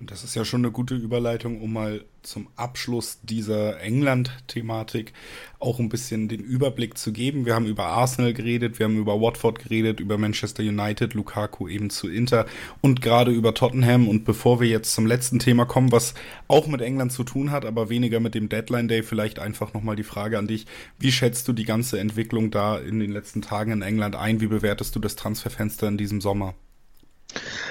Das 0.00 0.22
ist 0.22 0.36
ja 0.36 0.44
schon 0.44 0.60
eine 0.60 0.70
gute 0.70 0.94
Überleitung, 0.94 1.60
um 1.60 1.72
mal 1.72 2.04
zum 2.22 2.46
Abschluss 2.54 3.18
dieser 3.24 3.80
England-Thematik 3.80 5.12
auch 5.58 5.80
ein 5.80 5.88
bisschen 5.88 6.28
den 6.28 6.38
Überblick 6.38 6.96
zu 6.96 7.12
geben. 7.12 7.46
Wir 7.46 7.56
haben 7.56 7.66
über 7.66 7.86
Arsenal 7.86 8.32
geredet, 8.32 8.78
wir 8.78 8.84
haben 8.84 8.96
über 8.96 9.20
Watford 9.20 9.58
geredet, 9.58 9.98
über 9.98 10.16
Manchester 10.16 10.62
United, 10.62 11.14
Lukaku 11.14 11.66
eben 11.66 11.90
zu 11.90 12.08
Inter 12.08 12.46
und 12.80 13.02
gerade 13.02 13.32
über 13.32 13.54
Tottenham. 13.54 14.06
Und 14.06 14.24
bevor 14.24 14.60
wir 14.60 14.68
jetzt 14.68 14.94
zum 14.94 15.04
letzten 15.04 15.40
Thema 15.40 15.64
kommen, 15.64 15.90
was 15.90 16.14
auch 16.46 16.68
mit 16.68 16.80
England 16.80 17.10
zu 17.10 17.24
tun 17.24 17.50
hat, 17.50 17.64
aber 17.64 17.88
weniger 17.88 18.20
mit 18.20 18.36
dem 18.36 18.48
Deadline 18.48 18.86
Day, 18.86 19.02
vielleicht 19.02 19.40
einfach 19.40 19.74
nochmal 19.74 19.96
die 19.96 20.04
Frage 20.04 20.38
an 20.38 20.46
dich. 20.46 20.66
Wie 21.00 21.10
schätzt 21.10 21.48
du 21.48 21.52
die 21.52 21.64
ganze 21.64 21.98
Entwicklung 21.98 22.52
da 22.52 22.78
in 22.78 23.00
den 23.00 23.10
letzten 23.10 23.42
Tagen 23.42 23.72
in 23.72 23.82
England 23.82 24.14
ein? 24.14 24.40
Wie 24.40 24.46
bewertest 24.46 24.94
du 24.94 25.00
das 25.00 25.16
Transferfenster 25.16 25.88
in 25.88 25.98
diesem 25.98 26.20
Sommer? 26.20 26.54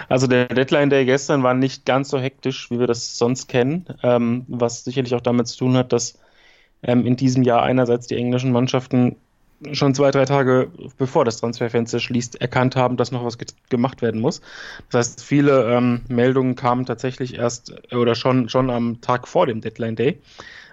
Also 0.09 0.27
der 0.27 0.47
Deadline 0.47 0.89
Day 0.89 1.05
gestern 1.05 1.43
war 1.43 1.53
nicht 1.53 1.85
ganz 1.85 2.09
so 2.09 2.19
hektisch, 2.19 2.71
wie 2.71 2.79
wir 2.79 2.87
das 2.87 3.17
sonst 3.17 3.47
kennen, 3.47 3.85
ähm, 4.03 4.45
was 4.47 4.83
sicherlich 4.83 5.15
auch 5.15 5.21
damit 5.21 5.47
zu 5.47 5.57
tun 5.57 5.75
hat, 5.75 5.91
dass 5.91 6.19
ähm, 6.83 7.05
in 7.05 7.15
diesem 7.15 7.43
Jahr 7.43 7.63
einerseits 7.63 8.07
die 8.07 8.15
englischen 8.15 8.51
Mannschaften 8.51 9.15
schon 9.71 9.95
zwei, 9.95 10.11
drei 10.11 10.25
Tage 10.25 10.71
bevor 10.97 11.25
das 11.25 11.37
Transferfenster 11.37 11.99
schließt, 11.99 12.39
erkannt 12.39 12.75
haben, 12.75 12.95
dass 12.95 13.11
noch 13.11 13.25
was 13.25 13.37
gemacht 13.69 14.01
werden 14.01 14.21
muss. 14.21 14.41
Das 14.91 14.99
heißt, 14.99 15.23
viele 15.23 15.73
ähm, 15.73 16.01
Meldungen 16.07 16.55
kamen 16.55 16.85
tatsächlich 16.85 17.37
erst 17.37 17.73
oder 17.91 18.13
schon, 18.13 18.49
schon 18.49 18.69
am 18.69 19.01
Tag 19.01 19.27
vor 19.27 19.47
dem 19.47 19.61
Deadline 19.61 19.95
Day. 19.95 20.19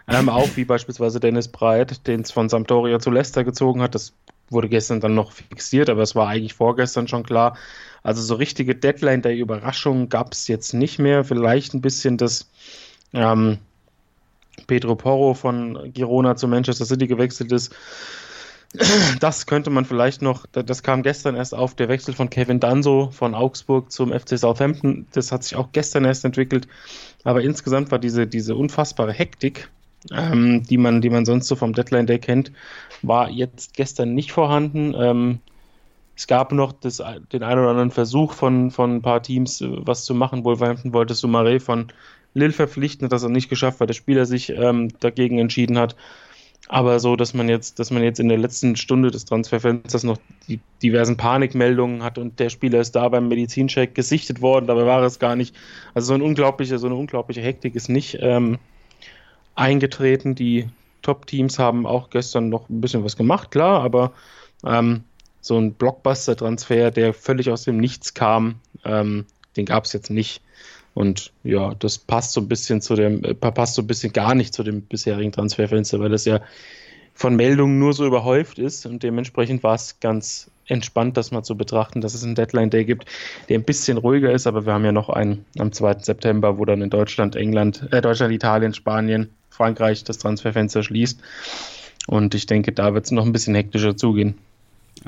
Ähm, 0.06 0.28
auch 0.28 0.48
wie 0.56 0.66
beispielsweise 0.66 1.18
Dennis 1.18 1.48
Breit, 1.48 2.06
den 2.06 2.20
es 2.20 2.30
von 2.30 2.50
Sampdoria 2.50 2.98
zu 3.00 3.10
Leicester 3.10 3.42
gezogen 3.42 3.80
hat. 3.80 3.94
Das 3.94 4.12
wurde 4.50 4.68
gestern 4.68 5.00
dann 5.00 5.14
noch 5.14 5.32
fixiert, 5.32 5.88
aber 5.90 6.02
es 6.02 6.14
war 6.14 6.28
eigentlich 6.28 6.54
vorgestern 6.54 7.08
schon 7.08 7.22
klar. 7.22 7.56
Also 8.02 8.22
so 8.22 8.34
richtige 8.34 8.74
Deadline 8.74 9.22
der 9.22 9.34
Überraschung 9.36 10.08
gab 10.08 10.32
es 10.32 10.48
jetzt 10.48 10.74
nicht 10.74 10.98
mehr. 10.98 11.24
Vielleicht 11.24 11.74
ein 11.74 11.80
bisschen 11.80 12.18
das 12.18 12.50
ähm, 13.12 13.58
Pedro 14.66 14.94
Porro 14.94 15.34
von 15.34 15.92
Girona 15.92 16.36
zu 16.36 16.48
Manchester 16.48 16.84
City 16.84 17.06
gewechselt 17.06 17.52
ist. 17.52 17.74
Das 19.20 19.46
könnte 19.46 19.70
man 19.70 19.84
vielleicht 19.84 20.20
noch, 20.20 20.46
das 20.50 20.82
kam 20.82 21.04
gestern 21.04 21.36
erst 21.36 21.54
auf, 21.54 21.74
der 21.76 21.88
Wechsel 21.88 22.12
von 22.12 22.28
Kevin 22.28 22.58
Danso 22.58 23.10
von 23.12 23.34
Augsburg 23.34 23.92
zum 23.92 24.12
FC 24.12 24.36
Southampton. 24.36 25.06
Das 25.12 25.30
hat 25.30 25.44
sich 25.44 25.54
auch 25.56 25.68
gestern 25.70 26.04
erst 26.04 26.24
entwickelt. 26.24 26.66
Aber 27.22 27.42
insgesamt 27.42 27.92
war 27.92 28.00
diese, 28.00 28.26
diese 28.26 28.56
unfassbare 28.56 29.12
Hektik, 29.12 29.70
ähm, 30.12 30.62
die, 30.64 30.78
man, 30.78 31.00
die 31.00 31.10
man 31.10 31.24
sonst 31.24 31.48
so 31.48 31.56
vom 31.56 31.72
Deadline 31.72 32.06
Day 32.06 32.18
kennt, 32.18 32.52
war 33.02 33.30
jetzt 33.30 33.74
gestern 33.74 34.14
nicht 34.14 34.32
vorhanden. 34.32 34.94
Ähm, 34.96 35.38
es 36.16 36.26
gab 36.26 36.52
noch 36.52 36.72
das, 36.72 37.02
den 37.32 37.42
einen 37.42 37.60
oder 37.60 37.70
anderen 37.70 37.90
Versuch 37.90 38.32
von, 38.32 38.70
von 38.70 38.96
ein 38.96 39.02
paar 39.02 39.22
Teams, 39.22 39.60
äh, 39.60 39.68
was 39.70 40.04
zu 40.04 40.14
machen. 40.14 40.44
Wolverhampton 40.44 40.92
wollte 40.92 41.14
Sumaré 41.14 41.60
von 41.60 41.88
Lille 42.34 42.52
verpflichten, 42.52 43.06
hat 43.06 43.12
das 43.12 43.24
auch 43.24 43.28
nicht 43.28 43.48
geschafft, 43.48 43.80
weil 43.80 43.86
der 43.86 43.94
Spieler 43.94 44.26
sich 44.26 44.50
ähm, 44.50 44.88
dagegen 45.00 45.38
entschieden 45.38 45.78
hat. 45.78 45.96
Aber 46.68 46.98
so, 46.98 47.14
dass 47.14 47.34
man 47.34 47.48
jetzt, 47.48 47.78
dass 47.78 47.90
man 47.90 48.02
jetzt 48.02 48.20
in 48.20 48.28
der 48.28 48.38
letzten 48.38 48.74
Stunde 48.76 49.10
des 49.10 49.26
Transferfensters 49.26 50.02
noch 50.02 50.18
die 50.48 50.60
diversen 50.82 51.16
Panikmeldungen 51.16 52.02
hat 52.02 52.16
und 52.16 52.40
der 52.40 52.48
Spieler 52.48 52.80
ist 52.80 52.92
da 52.92 53.08
beim 53.08 53.28
Medizincheck 53.28 53.94
gesichtet 53.94 54.40
worden, 54.40 54.66
dabei 54.66 54.86
war 54.86 55.02
es 55.02 55.18
gar 55.18 55.36
nicht. 55.36 55.54
Also 55.92 56.08
so 56.08 56.14
ein 56.14 56.22
unglaublicher, 56.22 56.78
so 56.78 56.86
eine 56.86 56.96
unglaubliche 56.96 57.42
Hektik 57.42 57.74
ist 57.74 57.90
nicht 57.90 58.18
ähm, 58.20 58.58
eingetreten. 59.54 60.34
Die 60.34 60.68
Top-Teams 61.02 61.58
haben 61.58 61.86
auch 61.86 62.10
gestern 62.10 62.48
noch 62.48 62.68
ein 62.68 62.80
bisschen 62.80 63.04
was 63.04 63.16
gemacht, 63.16 63.50
klar, 63.50 63.82
aber 63.82 64.12
ähm, 64.64 65.04
so 65.40 65.58
ein 65.58 65.74
Blockbuster-Transfer, 65.74 66.90
der 66.90 67.12
völlig 67.12 67.50
aus 67.50 67.64
dem 67.64 67.76
Nichts 67.76 68.14
kam, 68.14 68.56
ähm, 68.84 69.26
den 69.56 69.66
gab 69.66 69.84
es 69.84 69.92
jetzt 69.92 70.10
nicht. 70.10 70.40
Und 70.94 71.32
ja, 71.42 71.74
das 71.74 71.98
passt 71.98 72.32
so 72.32 72.40
ein 72.40 72.48
bisschen 72.48 72.80
zu 72.80 72.94
dem, 72.94 73.22
äh, 73.24 73.34
passt 73.34 73.74
so 73.74 73.82
ein 73.82 73.86
bisschen 73.86 74.12
gar 74.12 74.34
nicht 74.34 74.54
zu 74.54 74.62
dem 74.62 74.82
bisherigen 74.82 75.32
Transferfenster, 75.32 76.00
weil 76.00 76.10
das 76.10 76.24
ja 76.24 76.40
von 77.12 77.36
Meldungen 77.36 77.78
nur 77.78 77.92
so 77.92 78.06
überhäuft 78.06 78.58
ist 78.58 78.86
und 78.86 79.02
dementsprechend 79.02 79.62
war 79.62 79.74
es 79.74 80.00
ganz 80.00 80.50
entspannt, 80.66 81.16
das 81.16 81.30
mal 81.30 81.42
zu 81.42 81.56
betrachten, 81.56 82.00
dass 82.00 82.14
es 82.14 82.24
einen 82.24 82.34
Deadline 82.34 82.70
Day 82.70 82.84
gibt, 82.84 83.06
der 83.48 83.58
ein 83.58 83.64
bisschen 83.64 83.98
ruhiger 83.98 84.32
ist, 84.32 84.46
aber 84.46 84.66
wir 84.66 84.72
haben 84.72 84.84
ja 84.84 84.92
noch 84.92 85.08
einen 85.08 85.44
am 85.58 85.72
2. 85.72 85.98
September, 86.00 86.58
wo 86.58 86.64
dann 86.64 86.82
in 86.82 86.90
Deutschland, 86.90 87.36
England, 87.36 87.88
äh, 87.90 88.00
Deutschland, 88.00 88.32
Italien, 88.32 88.74
Spanien, 88.74 89.30
Frankreich 89.50 90.04
das 90.04 90.18
Transferfenster 90.18 90.82
schließt. 90.82 91.20
Und 92.06 92.34
ich 92.34 92.46
denke, 92.46 92.72
da 92.72 92.92
wird 92.94 93.06
es 93.06 93.10
noch 93.12 93.24
ein 93.24 93.32
bisschen 93.32 93.54
hektischer 93.54 93.96
zugehen. 93.96 94.34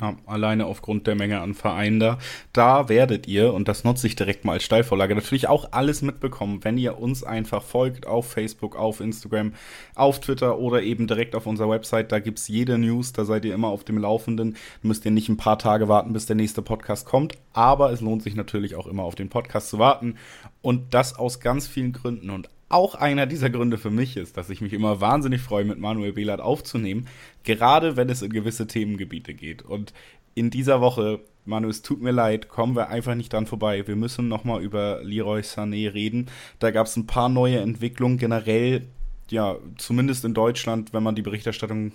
Ja, 0.00 0.16
alleine 0.26 0.66
aufgrund 0.66 1.06
der 1.06 1.14
Menge 1.14 1.40
an 1.40 1.54
Vereinen 1.54 2.00
da. 2.00 2.18
Da 2.52 2.88
werdet 2.88 3.26
ihr, 3.26 3.54
und 3.54 3.66
das 3.66 3.84
nutze 3.84 4.06
ich 4.06 4.14
direkt 4.14 4.44
mal 4.44 4.52
als 4.54 4.64
Steilvorlage, 4.64 5.14
natürlich 5.14 5.48
auch 5.48 5.72
alles 5.72 6.02
mitbekommen, 6.02 6.64
wenn 6.64 6.76
ihr 6.76 6.98
uns 6.98 7.24
einfach 7.24 7.62
folgt 7.62 8.06
auf 8.06 8.30
Facebook, 8.30 8.76
auf 8.76 9.00
Instagram, 9.00 9.54
auf 9.94 10.20
Twitter 10.20 10.58
oder 10.58 10.82
eben 10.82 11.06
direkt 11.06 11.34
auf 11.34 11.46
unserer 11.46 11.70
Website. 11.70 12.12
Da 12.12 12.18
gibt 12.18 12.38
es 12.38 12.48
jede 12.48 12.76
News, 12.76 13.12
da 13.12 13.24
seid 13.24 13.44
ihr 13.46 13.54
immer 13.54 13.68
auf 13.68 13.84
dem 13.84 13.98
Laufenden. 13.98 14.56
Müsst 14.82 15.04
ihr 15.06 15.10
nicht 15.10 15.28
ein 15.28 15.38
paar 15.38 15.58
Tage 15.58 15.88
warten, 15.88 16.12
bis 16.12 16.26
der 16.26 16.36
nächste 16.36 16.62
Podcast 16.62 17.06
kommt. 17.06 17.34
Aber 17.52 17.90
es 17.90 18.02
lohnt 18.02 18.22
sich 18.22 18.36
natürlich 18.36 18.74
auch 18.74 18.86
immer 18.86 19.04
auf 19.04 19.14
den 19.14 19.30
Podcast 19.30 19.70
zu 19.70 19.78
warten. 19.78 20.16
Und 20.60 20.92
das 20.92 21.18
aus 21.18 21.40
ganz 21.40 21.66
vielen 21.66 21.92
Gründen. 21.92 22.28
Und 22.30 22.50
auch 22.68 22.94
einer 22.94 23.26
dieser 23.26 23.50
Gründe 23.50 23.78
für 23.78 23.90
mich 23.90 24.16
ist, 24.16 24.36
dass 24.36 24.50
ich 24.50 24.60
mich 24.60 24.72
immer 24.72 25.00
wahnsinnig 25.00 25.40
freue, 25.40 25.64
mit 25.64 25.78
Manuel 25.78 26.12
Behlert 26.12 26.40
aufzunehmen, 26.40 27.06
gerade 27.44 27.96
wenn 27.96 28.08
es 28.08 28.22
in 28.22 28.32
gewisse 28.32 28.66
Themengebiete 28.66 29.34
geht. 29.34 29.62
Und 29.62 29.92
in 30.34 30.50
dieser 30.50 30.80
Woche, 30.80 31.20
Manu, 31.44 31.68
es 31.68 31.82
tut 31.82 32.02
mir 32.02 32.10
leid, 32.10 32.48
kommen 32.48 32.76
wir 32.76 32.88
einfach 32.88 33.14
nicht 33.14 33.32
dran 33.32 33.46
vorbei. 33.46 33.86
Wir 33.86 33.96
müssen 33.96 34.28
nochmal 34.28 34.62
über 34.62 35.00
Leroy 35.02 35.40
Sané 35.40 35.92
reden. 35.94 36.26
Da 36.58 36.70
gab 36.70 36.86
es 36.86 36.96
ein 36.96 37.06
paar 37.06 37.28
neue 37.28 37.58
Entwicklungen 37.60 38.18
generell, 38.18 38.86
ja, 39.30 39.56
zumindest 39.78 40.24
in 40.24 40.34
Deutschland, 40.34 40.92
wenn 40.92 41.02
man 41.02 41.14
die 41.14 41.22
Berichterstattung 41.22 41.92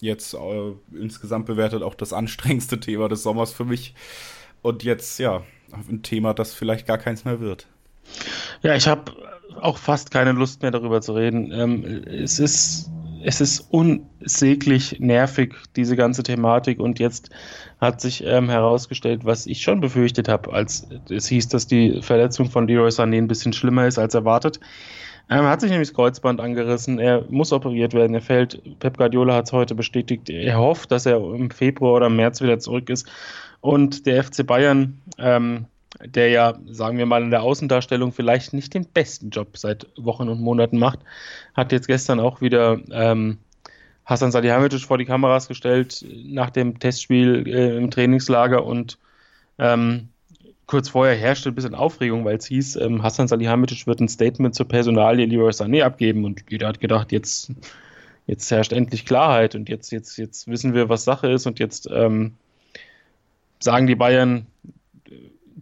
jetzt 0.00 0.34
äh, 0.34 0.72
insgesamt 0.92 1.46
bewertet, 1.46 1.82
auch 1.82 1.94
das 1.94 2.12
anstrengendste 2.12 2.80
Thema 2.80 3.08
des 3.08 3.22
Sommers 3.22 3.52
für 3.52 3.64
mich. 3.64 3.94
Und 4.62 4.82
jetzt, 4.82 5.18
ja, 5.18 5.44
ein 5.72 6.02
Thema, 6.02 6.34
das 6.34 6.54
vielleicht 6.54 6.86
gar 6.86 6.98
keins 6.98 7.24
mehr 7.24 7.40
wird. 7.40 7.66
Ja, 8.62 8.74
ich 8.74 8.86
habe 8.86 9.12
auch 9.60 9.78
fast 9.78 10.10
keine 10.10 10.32
Lust 10.32 10.62
mehr 10.62 10.70
darüber 10.70 11.00
zu 11.00 11.14
reden. 11.14 11.52
Ähm, 11.52 12.04
es 12.06 12.38
ist 12.38 12.90
es 13.24 13.40
ist 13.40 13.60
unsäglich 13.70 15.00
nervig, 15.00 15.54
diese 15.76 15.96
ganze 15.96 16.22
Thematik. 16.22 16.78
Und 16.78 16.98
jetzt 16.98 17.30
hat 17.80 18.00
sich 18.00 18.22
ähm, 18.24 18.50
herausgestellt, 18.50 19.24
was 19.24 19.46
ich 19.46 19.62
schon 19.62 19.80
befürchtet 19.80 20.28
habe, 20.28 20.52
als 20.52 20.86
es 21.08 21.26
hieß, 21.28 21.48
dass 21.48 21.66
die 21.66 22.02
Verletzung 22.02 22.50
von 22.50 22.68
Leroy 22.68 22.90
Sané 22.90 23.16
ein 23.16 23.28
bisschen 23.28 23.52
schlimmer 23.52 23.86
ist 23.86 23.98
als 23.98 24.14
erwartet. 24.14 24.60
Ähm, 25.30 25.44
er 25.44 25.50
hat 25.50 25.62
sich 25.62 25.70
nämlich 25.70 25.88
das 25.88 25.96
Kreuzband 25.96 26.40
angerissen. 26.40 26.98
Er 26.98 27.24
muss 27.30 27.52
operiert 27.52 27.94
werden. 27.94 28.14
Er 28.14 28.20
fällt. 28.20 28.60
Pep 28.78 28.98
Guardiola 28.98 29.36
hat 29.36 29.46
es 29.46 29.52
heute 29.52 29.74
bestätigt. 29.74 30.28
Er 30.28 30.58
hofft, 30.58 30.92
dass 30.92 31.06
er 31.06 31.16
im 31.16 31.50
Februar 31.50 31.94
oder 31.94 32.10
März 32.10 32.42
wieder 32.42 32.58
zurück 32.58 32.90
ist. 32.90 33.08
Und 33.60 34.04
der 34.04 34.22
FC 34.22 34.46
Bayern 34.46 35.00
ähm, 35.16 35.64
der 36.04 36.28
ja, 36.28 36.54
sagen 36.66 36.98
wir 36.98 37.06
mal, 37.06 37.22
in 37.22 37.30
der 37.30 37.42
Außendarstellung 37.42 38.12
vielleicht 38.12 38.52
nicht 38.52 38.74
den 38.74 38.86
besten 38.86 39.30
Job 39.30 39.56
seit 39.56 39.86
Wochen 39.96 40.28
und 40.28 40.40
Monaten 40.40 40.78
macht, 40.78 41.00
hat 41.54 41.72
jetzt 41.72 41.86
gestern 41.86 42.20
auch 42.20 42.40
wieder 42.40 42.80
ähm, 42.90 43.38
Hasan 44.04 44.32
Salihamidzic 44.32 44.82
vor 44.82 44.98
die 44.98 45.04
Kameras 45.04 45.48
gestellt 45.48 46.04
nach 46.24 46.50
dem 46.50 46.78
Testspiel 46.78 47.44
äh, 47.46 47.76
im 47.76 47.90
Trainingslager 47.90 48.64
und 48.64 48.98
ähm, 49.58 50.08
kurz 50.66 50.90
vorher 50.90 51.16
herrschte 51.16 51.50
ein 51.50 51.54
bisschen 51.54 51.74
Aufregung, 51.74 52.24
weil 52.24 52.36
es 52.36 52.46
hieß, 52.46 52.76
ähm, 52.76 53.02
Hassan 53.02 53.28
Salihamidzic 53.28 53.86
wird 53.86 54.00
ein 54.00 54.08
Statement 54.08 54.54
zur 54.54 54.68
Personalie 54.68 55.26
Leroy 55.26 55.50
Sané 55.50 55.82
abgeben 55.82 56.24
und 56.24 56.44
jeder 56.50 56.68
hat 56.68 56.80
gedacht, 56.80 57.12
jetzt, 57.12 57.52
jetzt 58.26 58.50
herrscht 58.50 58.72
endlich 58.72 59.06
Klarheit 59.06 59.54
und 59.54 59.68
jetzt, 59.68 59.90
jetzt, 59.90 60.16
jetzt 60.18 60.48
wissen 60.48 60.74
wir, 60.74 60.88
was 60.88 61.04
Sache 61.04 61.30
ist 61.30 61.46
und 61.46 61.58
jetzt 61.58 61.88
ähm, 61.90 62.34
sagen 63.58 63.86
die 63.86 63.94
Bayern, 63.94 64.46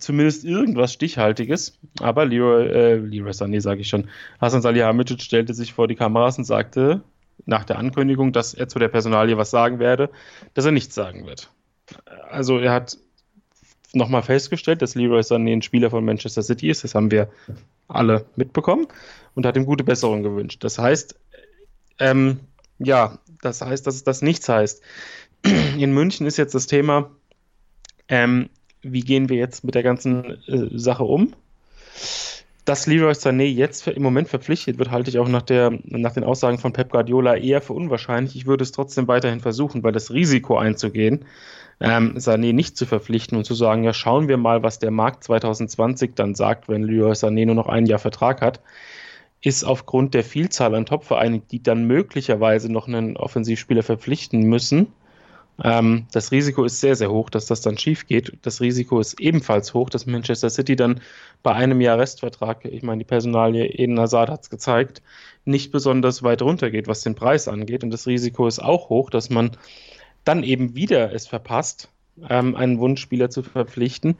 zumindest 0.02 0.44
irgendwas 0.44 0.92
Stichhaltiges. 0.92 1.78
Aber 2.00 2.24
Leroy, 2.24 2.66
äh, 2.66 2.96
Leroy 2.96 3.30
Sané, 3.30 3.60
sage 3.60 3.80
ich 3.80 3.88
schon, 3.88 4.08
Hassan 4.40 4.62
Salihamidzic 4.62 5.22
stellte 5.22 5.54
sich 5.54 5.72
vor 5.72 5.88
die 5.88 5.94
Kameras 5.94 6.38
und 6.38 6.44
sagte 6.44 7.02
nach 7.46 7.64
der 7.64 7.78
Ankündigung, 7.78 8.32
dass 8.32 8.54
er 8.54 8.68
zu 8.68 8.78
der 8.78 8.88
Personalie 8.88 9.36
was 9.36 9.50
sagen 9.50 9.78
werde, 9.78 10.10
dass 10.54 10.64
er 10.64 10.72
nichts 10.72 10.94
sagen 10.94 11.26
wird. 11.26 11.50
Also 12.30 12.58
er 12.58 12.72
hat 12.72 12.98
nochmal 13.94 14.22
festgestellt, 14.22 14.82
dass 14.82 14.94
Leroy 14.94 15.20
Sané 15.20 15.52
ein 15.52 15.62
Spieler 15.62 15.90
von 15.90 16.04
Manchester 16.04 16.42
City 16.42 16.70
ist. 16.70 16.84
Das 16.84 16.94
haben 16.94 17.10
wir 17.10 17.30
alle 17.88 18.24
mitbekommen 18.36 18.86
und 19.34 19.46
hat 19.46 19.56
ihm 19.56 19.66
gute 19.66 19.84
Besserung 19.84 20.22
gewünscht. 20.22 20.64
Das 20.64 20.78
heißt, 20.78 21.18
ähm, 21.98 22.40
ja, 22.78 23.18
das 23.42 23.60
heißt, 23.60 23.86
dass 23.86 23.96
es 23.96 24.04
das 24.04 24.22
nichts 24.22 24.48
heißt. 24.48 24.82
In 25.42 25.92
München 25.92 26.26
ist 26.26 26.36
jetzt 26.36 26.54
das 26.54 26.66
Thema, 26.66 27.10
ähm, 28.08 28.48
wie 28.82 29.00
gehen 29.00 29.28
wir 29.28 29.36
jetzt 29.36 29.64
mit 29.64 29.74
der 29.74 29.82
ganzen 29.82 30.38
äh, 30.46 30.78
Sache 30.78 31.04
um? 31.04 31.32
Dass 32.64 32.86
Leroy 32.86 33.12
Sané 33.12 33.44
jetzt 33.44 33.88
im 33.88 34.02
Moment 34.02 34.28
verpflichtet 34.28 34.78
wird, 34.78 34.90
halte 34.90 35.10
ich 35.10 35.18
auch 35.18 35.28
nach, 35.28 35.42
der, 35.42 35.76
nach 35.84 36.12
den 36.12 36.22
Aussagen 36.22 36.58
von 36.58 36.72
Pep 36.72 36.90
Guardiola 36.90 37.36
eher 37.36 37.60
für 37.60 37.72
unwahrscheinlich. 37.72 38.36
Ich 38.36 38.46
würde 38.46 38.62
es 38.62 38.70
trotzdem 38.70 39.08
weiterhin 39.08 39.40
versuchen, 39.40 39.82
weil 39.82 39.92
das 39.92 40.12
Risiko 40.12 40.56
einzugehen, 40.56 41.24
ähm, 41.80 42.16
Sané 42.18 42.52
nicht 42.52 42.76
zu 42.76 42.86
verpflichten 42.86 43.36
und 43.36 43.44
zu 43.44 43.54
sagen, 43.54 43.82
ja, 43.82 43.92
schauen 43.92 44.28
wir 44.28 44.36
mal, 44.36 44.62
was 44.62 44.78
der 44.78 44.92
Markt 44.92 45.24
2020 45.24 46.14
dann 46.14 46.36
sagt, 46.36 46.68
wenn 46.68 46.84
Leroy 46.84 47.12
Sané 47.12 47.46
nur 47.46 47.56
noch 47.56 47.66
ein 47.66 47.86
Jahr 47.86 47.98
Vertrag 47.98 48.40
hat, 48.40 48.60
ist 49.40 49.64
aufgrund 49.64 50.14
der 50.14 50.22
Vielzahl 50.22 50.74
an 50.76 50.86
Topvereinen, 50.86 51.42
die 51.50 51.62
dann 51.62 51.86
möglicherweise 51.88 52.70
noch 52.70 52.86
einen 52.86 53.16
Offensivspieler 53.16 53.82
verpflichten 53.82 54.42
müssen, 54.42 54.92
ähm, 55.62 56.06
das 56.12 56.32
Risiko 56.32 56.64
ist 56.64 56.80
sehr, 56.80 56.96
sehr 56.96 57.10
hoch, 57.10 57.30
dass 57.30 57.46
das 57.46 57.60
dann 57.60 57.78
schief 57.78 58.06
geht. 58.06 58.38
Das 58.42 58.60
Risiko 58.60 59.00
ist 59.00 59.20
ebenfalls 59.20 59.74
hoch, 59.74 59.90
dass 59.90 60.06
Manchester 60.06 60.50
City 60.50 60.76
dann 60.76 61.00
bei 61.42 61.52
einem 61.52 61.80
Jahr 61.80 61.98
Restvertrag, 61.98 62.64
ich 62.64 62.82
meine, 62.82 62.98
die 62.98 63.04
Personalie 63.04 63.66
Eden 63.66 64.00
Hazard 64.00 64.30
hat 64.30 64.42
es 64.42 64.50
gezeigt, 64.50 65.02
nicht 65.44 65.72
besonders 65.72 66.22
weit 66.22 66.42
runtergeht, 66.42 66.88
was 66.88 67.02
den 67.02 67.14
Preis 67.14 67.48
angeht. 67.48 67.84
Und 67.84 67.90
das 67.90 68.06
Risiko 68.06 68.46
ist 68.46 68.60
auch 68.60 68.88
hoch, 68.88 69.10
dass 69.10 69.30
man 69.30 69.50
dann 70.24 70.42
eben 70.42 70.74
wieder 70.74 71.12
es 71.12 71.26
verpasst, 71.26 71.88
ähm, 72.28 72.56
einen 72.56 72.78
Wunschspieler 72.78 73.30
zu 73.30 73.42
verpflichten. 73.42 74.16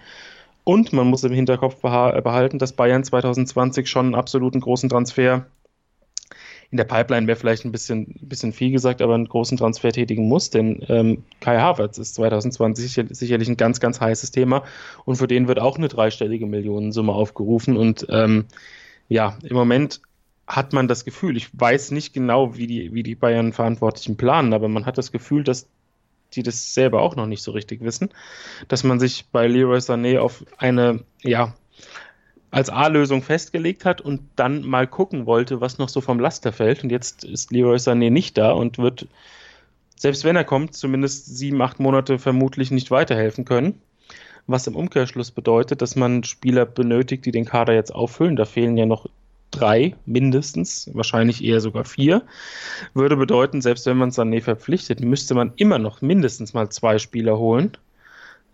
Und 0.64 0.92
man 0.92 1.08
muss 1.08 1.24
im 1.24 1.32
Hinterkopf 1.32 1.80
behalten, 1.80 2.58
dass 2.58 2.72
Bayern 2.72 3.02
2020 3.02 3.88
schon 3.88 4.06
einen 4.06 4.14
absoluten 4.14 4.60
großen 4.60 4.88
Transfer 4.88 5.46
in 6.72 6.78
der 6.78 6.84
Pipeline 6.84 7.26
wäre 7.26 7.38
vielleicht 7.38 7.66
ein 7.66 7.70
bisschen, 7.70 8.18
bisschen 8.22 8.54
viel 8.54 8.72
gesagt, 8.72 9.02
aber 9.02 9.14
einen 9.14 9.28
großen 9.28 9.58
Transfer 9.58 9.92
tätigen 9.92 10.26
muss, 10.26 10.48
denn 10.48 10.82
ähm, 10.88 11.22
Kai 11.40 11.58
Havertz 11.58 11.98
ist 11.98 12.14
2020 12.14 12.84
sicher, 12.84 13.04
sicherlich 13.10 13.48
ein 13.48 13.58
ganz, 13.58 13.78
ganz 13.78 14.00
heißes 14.00 14.30
Thema 14.30 14.64
und 15.04 15.16
für 15.16 15.28
den 15.28 15.48
wird 15.48 15.60
auch 15.60 15.76
eine 15.76 15.88
dreistellige 15.88 16.46
Millionensumme 16.46 17.12
aufgerufen 17.12 17.76
und 17.76 18.06
ähm, 18.08 18.46
ja, 19.08 19.36
im 19.42 19.54
Moment 19.54 20.00
hat 20.46 20.72
man 20.72 20.88
das 20.88 21.04
Gefühl, 21.04 21.36
ich 21.36 21.48
weiß 21.52 21.90
nicht 21.90 22.14
genau, 22.14 22.56
wie 22.56 22.66
die, 22.66 22.94
wie 22.94 23.02
die 23.02 23.14
Bayern-Verantwortlichen 23.16 24.16
planen, 24.16 24.54
aber 24.54 24.68
man 24.68 24.86
hat 24.86 24.96
das 24.96 25.12
Gefühl, 25.12 25.44
dass 25.44 25.68
die 26.32 26.42
das 26.42 26.72
selber 26.72 27.02
auch 27.02 27.16
noch 27.16 27.26
nicht 27.26 27.42
so 27.42 27.52
richtig 27.52 27.82
wissen, 27.82 28.08
dass 28.68 28.82
man 28.82 28.98
sich 28.98 29.26
bei 29.30 29.46
Leroy 29.46 29.78
Sané 29.78 30.18
auf 30.18 30.42
eine, 30.56 31.00
ja, 31.20 31.54
als 32.52 32.68
A-Lösung 32.68 33.22
festgelegt 33.22 33.86
hat 33.86 34.02
und 34.02 34.20
dann 34.36 34.62
mal 34.62 34.86
gucken 34.86 35.24
wollte, 35.24 35.62
was 35.62 35.78
noch 35.78 35.88
so 35.88 36.02
vom 36.02 36.20
Laster 36.20 36.52
fällt. 36.52 36.84
Und 36.84 36.90
jetzt 36.90 37.24
ist 37.24 37.50
Leroy 37.50 37.76
Sané 37.76 38.10
nicht 38.10 38.36
da 38.36 38.52
und 38.52 38.76
wird, 38.76 39.08
selbst 39.96 40.22
wenn 40.24 40.36
er 40.36 40.44
kommt, 40.44 40.76
zumindest 40.76 41.34
sieben, 41.34 41.62
acht 41.62 41.80
Monate 41.80 42.18
vermutlich 42.18 42.70
nicht 42.70 42.90
weiterhelfen 42.90 43.46
können. 43.46 43.80
Was 44.46 44.66
im 44.66 44.76
Umkehrschluss 44.76 45.30
bedeutet, 45.30 45.80
dass 45.80 45.96
man 45.96 46.24
Spieler 46.24 46.66
benötigt, 46.66 47.24
die 47.24 47.32
den 47.32 47.46
Kader 47.46 47.72
jetzt 47.72 47.94
auffüllen. 47.94 48.36
Da 48.36 48.44
fehlen 48.44 48.76
ja 48.76 48.84
noch 48.84 49.06
drei 49.50 49.96
mindestens, 50.04 50.90
wahrscheinlich 50.92 51.42
eher 51.42 51.60
sogar 51.62 51.86
vier. 51.86 52.22
Würde 52.92 53.16
bedeuten, 53.16 53.62
selbst 53.62 53.86
wenn 53.86 53.96
man 53.96 54.10
Sané 54.10 54.42
verpflichtet, 54.42 55.00
müsste 55.00 55.34
man 55.34 55.52
immer 55.56 55.78
noch 55.78 56.02
mindestens 56.02 56.52
mal 56.52 56.68
zwei 56.68 56.98
Spieler 56.98 57.38
holen. 57.38 57.78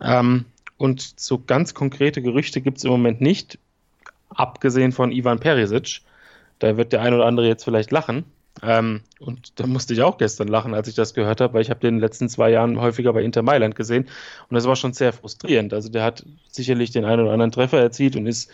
Ähm, 0.01 0.45
und 0.77 1.19
so 1.19 1.43
ganz 1.45 1.75
konkrete 1.75 2.23
Gerüchte 2.23 2.61
gibt 2.61 2.79
es 2.79 2.85
im 2.85 2.91
Moment 2.91 3.21
nicht 3.21 3.59
abgesehen 4.29 4.93
von 4.93 5.13
Ivan 5.13 5.41
Perisic. 5.41 6.01
Da 6.59 6.77
wird 6.77 6.93
der 6.93 7.03
ein 7.03 7.15
oder 7.15 7.27
andere 7.27 7.47
jetzt 7.47 7.65
vielleicht 7.65 7.91
lachen. 7.91 8.25
Ähm, 8.63 9.03
und 9.21 9.61
da 9.61 9.67
musste 9.67 9.95
ich 9.95 10.03
auch 10.03 10.19
gestern 10.19 10.49
lachen, 10.49 10.75
als 10.75 10.89
ich 10.89 10.95
das 10.95 11.15
gehört 11.15 11.41
habe, 11.41 11.55
weil 11.55 11.63
ich 11.63 11.71
habe 11.71 11.81
den 11.81 11.89
in 11.89 11.95
den 11.97 12.01
letzten 12.01 12.29
zwei 12.29 12.51
Jahren 12.51 12.81
häufiger 12.81 13.13
bei 13.13 13.23
Inter 13.23 13.43
Mailand 13.43 13.77
gesehen 13.77 14.09
und 14.49 14.55
das 14.55 14.67
war 14.67 14.75
schon 14.75 14.93
sehr 14.93 15.13
frustrierend. 15.13 15.73
Also 15.73 15.89
der 15.89 16.03
hat 16.03 16.25
sicherlich 16.49 16.91
den 16.91 17.05
einen 17.05 17.23
oder 17.23 17.33
anderen 17.33 17.53
Treffer 17.53 17.81
erzielt 17.81 18.17
und 18.17 18.27
ist 18.27 18.51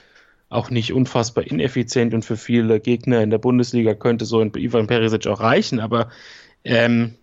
auch 0.50 0.70
nicht 0.70 0.92
unfassbar 0.92 1.44
ineffizient 1.44 2.12
und 2.12 2.24
für 2.24 2.36
viele 2.36 2.80
Gegner 2.80 3.22
in 3.22 3.30
der 3.30 3.38
Bundesliga 3.38 3.94
könnte 3.94 4.24
so 4.26 4.40
ein 4.40 4.52
Ivan 4.54 4.86
Perisic 4.86 5.26
auch 5.26 5.40
reichen, 5.40 5.80
aber 5.80 6.10
ähm, 6.64 7.14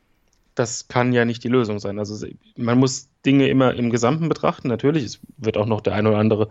das 0.56 0.88
kann 0.88 1.14
ja 1.14 1.26
nicht 1.26 1.44
die 1.44 1.50
Lösung 1.50 1.80
sein. 1.80 1.98
Also 2.00 2.28
man 2.58 2.78
muss 2.78 3.10
Dinge 3.26 3.48
immer 3.48 3.74
im 3.74 3.90
Gesamten 3.90 4.28
betrachten. 4.30 4.68
Natürlich, 4.68 5.04
es 5.04 5.20
wird 5.38 5.58
auch 5.58 5.66
noch 5.66 5.82
der 5.82 5.94
ein 5.94 6.08
oder 6.08 6.18
andere 6.18 6.50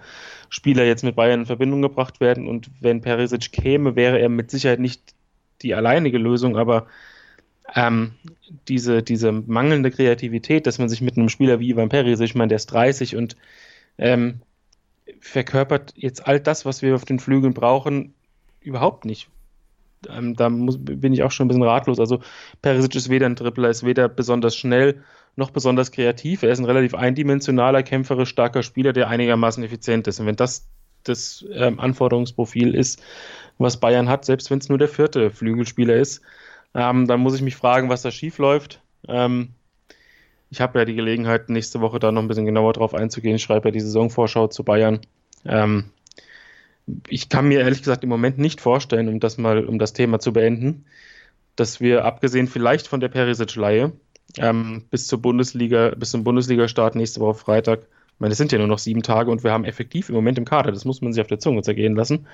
Spieler 0.49 0.85
jetzt 0.85 1.05
mit 1.05 1.17
Bayern 1.17 1.41
in 1.41 1.47
Verbindung 1.47 1.83
gebracht 1.83 2.21
werden. 2.21 2.49
Und 2.49 2.71
wenn 2.81 3.03
Perisic 3.03 3.53
käme, 3.53 3.97
wäre 3.97 4.19
er 4.19 4.29
mit 4.29 4.51
Sicherheit 4.51 4.81
nicht 4.81 5.15
die 5.63 5.75
alleinige 5.75 6.19
Lösung, 6.19 6.57
aber 6.57 6.87
ähm, 7.75 8.13
diese, 8.69 9.03
diese 9.03 9.33
mangelnde 9.33 9.91
Kreativität, 9.91 10.67
dass 10.67 10.79
man 10.79 10.89
sich 10.89 11.03
mit 11.03 11.17
einem 11.17 11.29
Spieler 11.29 11.61
wie 11.61 11.71
Ivan 11.71 11.91
Perisic, 11.91 12.31
ich 12.31 12.35
meine, 12.35 12.49
der 12.49 12.57
ist 12.57 12.67
30 12.67 13.17
und 13.17 13.37
ähm, 13.99 14.41
verkörpert 15.21 15.93
jetzt 15.97 16.27
all 16.27 16.41
das, 16.41 16.65
was 16.65 16.83
wir 16.83 16.95
auf 16.95 17.05
den 17.05 17.21
Flügeln 17.21 17.53
brauchen, 17.53 18.15
überhaupt 18.61 19.05
nicht 19.05 19.29
ähm, 20.09 20.35
da 20.35 20.49
muss, 20.49 20.79
bin 20.79 21.13
ich 21.13 21.23
auch 21.23 21.31
schon 21.31 21.47
ein 21.47 21.49
bisschen 21.49 21.63
ratlos. 21.63 22.01
Also 22.01 22.21
Perisic 22.63 22.95
ist 22.95 23.09
weder 23.11 23.27
ein 23.27 23.35
Dribbler, 23.35 23.69
ist 23.69 23.85
weder 23.85 24.09
besonders 24.09 24.57
schnell 24.57 25.03
noch 25.37 25.51
besonders 25.51 25.93
kreativ. 25.93 26.43
Er 26.43 26.51
ist 26.51 26.59
ein 26.59 26.65
relativ 26.65 26.95
eindimensionaler, 26.95 27.83
kämpferisch 27.83 28.31
starker 28.31 28.63
Spieler, 28.63 28.93
der 28.93 29.09
einigermaßen 29.09 29.63
effizient 29.63 30.07
ist. 30.09 30.21
Und 30.21 30.27
wenn 30.27 30.37
das 30.37 30.67
das 31.05 31.45
ähm, 31.53 31.81
Anforderungsprofil 31.81 32.75
ist, 32.75 33.03
was 33.59 33.81
Bayern 33.81 34.09
hat, 34.09 34.25
selbst 34.25 34.51
wenn 34.51 34.59
es 34.59 34.69
nur 34.69 34.79
der 34.79 34.89
vierte 34.89 35.31
Flügelspieler 35.31 35.97
ist, 35.97 36.21
ähm, 36.75 37.07
dann 37.07 37.21
muss 37.21 37.35
ich 37.35 37.43
mich 37.43 37.57
fragen, 37.57 37.89
was 37.89 38.03
da 38.03 38.11
schief 38.11 38.39
läuft. 38.39 38.81
Ähm, 39.09 39.51
ich 40.51 40.61
habe 40.61 40.79
ja 40.79 40.85
die 40.85 40.95
Gelegenheit, 40.95 41.49
nächste 41.49 41.81
Woche 41.81 41.99
da 41.99 42.11
noch 42.13 42.23
ein 42.23 42.29
bisschen 42.29 42.47
genauer 42.47 42.73
drauf 42.73 42.95
einzugehen. 42.95 43.37
Ich 43.37 43.43
schreibe 43.43 43.69
ja 43.69 43.73
die 43.73 43.81
Saisonvorschau 43.81 44.49
zu 44.49 44.65
Bayern. 44.65 45.01
Ähm, 45.45 45.91
ich 47.09 47.29
kann 47.29 47.49
mir 47.49 47.61
ehrlich 47.61 47.81
gesagt 47.81 48.05
im 48.05 48.11
Moment 48.11 48.39
nicht 48.39 48.61
vorstellen, 48.61 49.09
um 49.09 49.21
das 49.21 49.39
mal, 49.39 49.65
um 49.65 49.79
das 49.79 49.93
Thema 49.93 50.21
zu 50.21 50.33
beenden, 50.33 50.85
dass 51.57 51.81
wir 51.81 52.05
abgesehen 52.05 52.47
vielleicht 52.49 52.87
von 52.87 53.01
der 53.01 53.09
Perisic-Leihe 53.09 53.93
ähm, 54.39 54.85
bis 54.91 55.07
zur 55.07 55.21
Bundesliga, 55.21 55.91
bis 55.97 56.11
zum 56.11 56.25
Bundesliga-Start 56.25 56.95
nächste 56.95 57.21
Woche 57.21 57.39
Freitag, 57.39 57.81
ich 57.81 58.21
meine, 58.21 58.33
es 58.33 58.39
sind 58.39 58.53
ja 58.53 58.59
nur 58.59 58.67
noch 58.67 58.79
sieben 58.79 59.03
Tage 59.03 59.31
und 59.31 59.45
wir 59.45 59.51
haben 59.51 59.65
effektiv 59.65 60.11
im 60.11 60.15
Moment 60.15 60.37
im 60.37 60.45
Kader, 60.45 60.73
das 60.73 60.85
muss 60.85 61.01
man 61.01 61.13
sich 61.13 61.23
auf 61.23 61.29
der 61.29 61.39
Zunge 61.39 61.63
zergehen 61.63 61.97
lassen, 61.97 62.27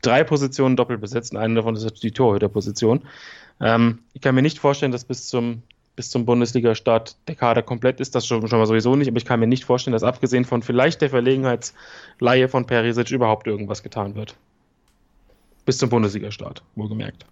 drei 0.00 0.22
Positionen 0.22 0.76
doppelt 0.76 1.00
besetzt. 1.00 1.34
Eine 1.34 1.56
davon 1.56 1.74
ist 1.74 2.02
die 2.02 2.12
Torhüterposition. 2.12 3.02
Ähm, 3.60 3.98
ich 4.12 4.20
kann 4.20 4.34
mir 4.34 4.42
nicht 4.42 4.58
vorstellen, 4.58 4.92
dass 4.92 5.04
bis 5.04 5.26
zum 5.26 5.62
bis 5.96 6.10
zum 6.10 6.24
Bundesliga-Start 6.24 7.16
der 7.28 7.34
Kader 7.34 7.62
komplett 7.62 8.00
ist, 8.00 8.14
das 8.14 8.26
schon, 8.26 8.46
schon 8.48 8.58
mal 8.58 8.66
sowieso 8.66 8.96
nicht, 8.96 9.08
aber 9.08 9.16
ich 9.16 9.24
kann 9.24 9.40
mir 9.40 9.46
nicht 9.46 9.64
vorstellen, 9.64 9.92
dass 9.92 10.02
abgesehen 10.02 10.44
von 10.44 10.62
vielleicht 10.62 11.00
der 11.00 11.10
Verlegenheitsleihe 11.10 12.48
von 12.48 12.66
Perisic 12.66 13.10
überhaupt 13.10 13.46
irgendwas 13.46 13.82
getan 13.82 14.14
wird. 14.14 14.36
Bis 15.64 15.78
zum 15.78 15.88
Bundesliga-Start, 15.88 16.62
wohlgemerkt. 16.74 17.26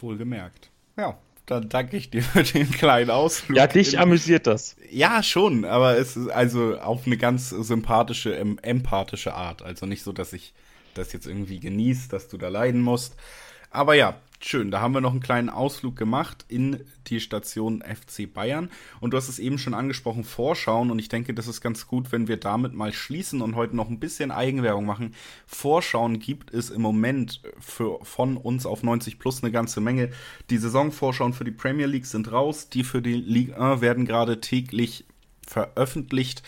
Wohlgemerkt. 0.00 0.70
Ja, 0.96 1.16
dann 1.46 1.68
danke 1.68 1.96
ich 1.96 2.10
dir 2.10 2.22
für 2.22 2.42
den 2.42 2.70
kleinen 2.70 3.10
Ausflug. 3.10 3.56
Ja, 3.56 3.66
dich 3.66 3.98
amüsiert 3.98 4.46
das. 4.46 4.76
Ja, 4.90 5.22
schon, 5.22 5.64
aber 5.64 5.96
es 5.96 6.16
ist 6.16 6.28
also 6.28 6.78
auf 6.78 7.06
eine 7.06 7.16
ganz 7.16 7.50
sympathische, 7.50 8.36
empathische 8.36 9.34
Art. 9.34 9.62
Also 9.62 9.86
nicht 9.86 10.02
so, 10.02 10.12
dass 10.12 10.32
ich 10.32 10.52
das 10.94 11.12
jetzt 11.12 11.26
irgendwie 11.26 11.60
genieße, 11.60 12.08
dass 12.08 12.28
du 12.28 12.36
da 12.36 12.48
leiden 12.48 12.80
musst. 12.80 13.16
Aber 13.70 13.94
ja, 13.94 14.16
schön. 14.44 14.70
Da 14.70 14.80
haben 14.80 14.94
wir 14.94 15.00
noch 15.00 15.12
einen 15.12 15.20
kleinen 15.20 15.48
Ausflug 15.48 15.96
gemacht 15.96 16.44
in 16.48 16.80
die 17.06 17.20
Station 17.20 17.82
FC 17.82 18.32
Bayern. 18.32 18.70
Und 19.00 19.12
du 19.12 19.16
hast 19.16 19.28
es 19.28 19.38
eben 19.38 19.58
schon 19.58 19.74
angesprochen, 19.74 20.24
Vorschauen. 20.24 20.90
Und 20.90 20.98
ich 20.98 21.08
denke, 21.08 21.34
das 21.34 21.48
ist 21.48 21.60
ganz 21.60 21.86
gut, 21.86 22.12
wenn 22.12 22.28
wir 22.28 22.36
damit 22.36 22.74
mal 22.74 22.92
schließen 22.92 23.42
und 23.42 23.54
heute 23.54 23.76
noch 23.76 23.88
ein 23.88 24.00
bisschen 24.00 24.30
Eigenwerbung 24.30 24.86
machen. 24.86 25.14
Vorschauen 25.46 26.18
gibt 26.18 26.52
es 26.52 26.70
im 26.70 26.82
Moment 26.82 27.42
für, 27.58 27.98
von 28.04 28.36
uns 28.36 28.66
auf 28.66 28.82
90 28.82 29.18
Plus 29.18 29.42
eine 29.42 29.52
ganze 29.52 29.80
Menge. 29.80 30.10
Die 30.50 30.58
Saisonvorschauen 30.58 31.32
für 31.32 31.44
die 31.44 31.50
Premier 31.50 31.86
League 31.86 32.06
sind 32.06 32.30
raus. 32.30 32.68
Die 32.68 32.84
für 32.84 33.02
die 33.02 33.14
Ligue 33.14 33.58
1 33.58 33.80
werden 33.80 34.04
gerade 34.04 34.40
täglich 34.40 35.04
veröffentlicht. 35.46 36.42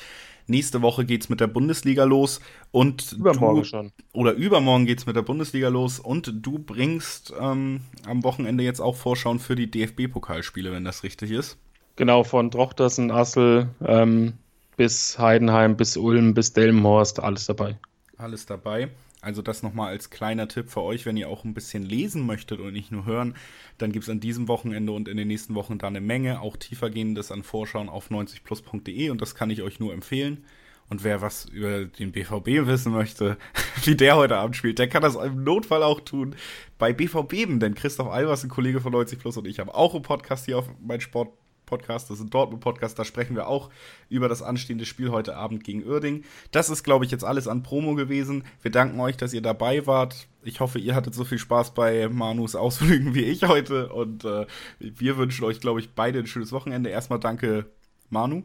Nächste 0.46 0.82
Woche 0.82 1.04
geht's 1.04 1.28
mit 1.28 1.40
der 1.40 1.46
Bundesliga 1.46 2.04
los 2.04 2.40
und 2.70 3.12
übermorgen 3.12 3.60
du, 3.60 3.64
schon. 3.64 3.92
Oder 4.12 4.32
übermorgen 4.32 4.86
geht's 4.86 5.06
mit 5.06 5.16
der 5.16 5.22
Bundesliga 5.22 5.68
los 5.68 5.98
und 5.98 6.32
du 6.42 6.58
bringst 6.58 7.32
ähm, 7.40 7.80
am 8.06 8.24
Wochenende 8.24 8.62
jetzt 8.62 8.80
auch 8.80 8.96
Vorschauen 8.96 9.38
für 9.38 9.54
die 9.54 9.70
DFB-Pokalspiele, 9.70 10.72
wenn 10.72 10.84
das 10.84 11.02
richtig 11.02 11.30
ist. 11.30 11.56
Genau, 11.96 12.24
von 12.24 12.50
Drochtersen, 12.50 13.10
Assel 13.10 13.68
ähm, 13.84 14.34
bis 14.76 15.18
Heidenheim, 15.18 15.76
bis 15.76 15.96
Ulm, 15.96 16.34
bis 16.34 16.52
Delmenhorst, 16.52 17.20
alles 17.20 17.46
dabei. 17.46 17.78
Alles 18.16 18.46
dabei. 18.46 18.90
Also 19.24 19.42
das 19.42 19.62
nochmal 19.62 19.88
als 19.88 20.10
kleiner 20.10 20.48
Tipp 20.48 20.68
für 20.68 20.82
euch, 20.82 21.06
wenn 21.06 21.16
ihr 21.16 21.28
auch 21.28 21.44
ein 21.44 21.54
bisschen 21.54 21.82
lesen 21.82 22.26
möchtet 22.26 22.60
und 22.60 22.72
nicht 22.72 22.92
nur 22.92 23.06
hören, 23.06 23.34
dann 23.78 23.90
gibt 23.90 24.04
es 24.04 24.10
an 24.10 24.20
diesem 24.20 24.48
Wochenende 24.48 24.92
und 24.92 25.08
in 25.08 25.16
den 25.16 25.28
nächsten 25.28 25.54
Wochen 25.54 25.78
da 25.78 25.86
eine 25.86 26.00
Menge, 26.00 26.40
auch 26.40 26.56
tiefergehendes 26.56 27.32
an 27.32 27.42
Vorschauen 27.42 27.88
auf 27.88 28.10
90plus.de 28.10 29.10
und 29.10 29.20
das 29.20 29.34
kann 29.34 29.50
ich 29.50 29.62
euch 29.62 29.80
nur 29.80 29.92
empfehlen. 29.92 30.44
Und 30.90 31.02
wer 31.02 31.22
was 31.22 31.46
über 31.46 31.86
den 31.86 32.12
BVB 32.12 32.66
wissen 32.66 32.92
möchte, 32.92 33.38
wie 33.84 33.96
der 33.96 34.16
heute 34.16 34.36
Abend 34.36 34.54
spielt, 34.54 34.78
der 34.78 34.88
kann 34.88 35.02
das 35.02 35.16
im 35.16 35.42
Notfall 35.42 35.82
auch 35.82 36.00
tun 36.00 36.36
bei 36.78 36.92
BVB, 36.92 37.58
denn 37.58 37.74
Christoph 37.74 38.08
Albers, 38.08 38.44
ein 38.44 38.50
Kollege 38.50 38.80
von 38.80 38.92
90 38.92 39.18
Plus 39.18 39.36
und 39.38 39.46
ich 39.46 39.60
haben 39.60 39.70
auch 39.70 39.94
einen 39.94 40.02
Podcast 40.02 40.44
hier 40.44 40.58
auf 40.58 40.68
mein 40.80 41.00
Sport 41.00 41.32
Podcast, 41.74 42.08
das 42.08 42.18
ist 42.18 42.24
ein 42.26 42.30
Dortmund-Podcast, 42.30 42.96
da 42.96 43.04
sprechen 43.04 43.34
wir 43.34 43.48
auch 43.48 43.68
über 44.08 44.28
das 44.28 44.42
anstehende 44.42 44.86
Spiel 44.86 45.10
heute 45.10 45.36
Abend 45.36 45.64
gegen 45.64 45.84
Uerding. 45.84 46.22
Das 46.52 46.70
ist, 46.70 46.84
glaube 46.84 47.04
ich, 47.04 47.10
jetzt 47.10 47.24
alles 47.24 47.48
an 47.48 47.64
Promo 47.64 47.96
gewesen. 47.96 48.44
Wir 48.62 48.70
danken 48.70 49.00
euch, 49.00 49.16
dass 49.16 49.34
ihr 49.34 49.42
dabei 49.42 49.88
wart. 49.88 50.28
Ich 50.44 50.60
hoffe, 50.60 50.78
ihr 50.78 50.94
hattet 50.94 51.14
so 51.14 51.24
viel 51.24 51.38
Spaß 51.38 51.74
bei 51.74 52.08
Manus 52.08 52.54
Ausflügen 52.54 53.14
wie 53.16 53.24
ich 53.24 53.42
heute 53.42 53.88
und 53.92 54.24
äh, 54.24 54.46
wir 54.78 55.16
wünschen 55.16 55.44
euch, 55.44 55.58
glaube 55.58 55.80
ich, 55.80 55.94
beide 55.94 56.20
ein 56.20 56.28
schönes 56.28 56.52
Wochenende. 56.52 56.90
Erstmal 56.90 57.18
danke, 57.18 57.66
Manu. 58.08 58.44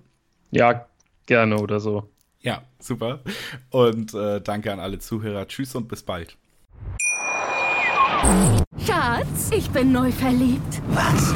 Ja, 0.49 0.87
gerne 1.27 1.59
oder 1.59 1.79
so. 1.79 2.09
Ja, 2.41 2.63
super. 2.79 3.19
Und 3.69 4.15
äh, 4.15 4.41
danke 4.41 4.73
an 4.73 4.79
alle 4.79 4.97
Zuhörer. 4.97 5.47
Tschüss 5.47 5.75
und 5.75 5.87
bis 5.87 6.01
bald. 6.01 6.35
Schatz, 8.85 9.51
ich 9.51 9.69
bin 9.69 9.91
neu 9.91 10.11
verliebt. 10.11 10.81
Was? 10.89 11.35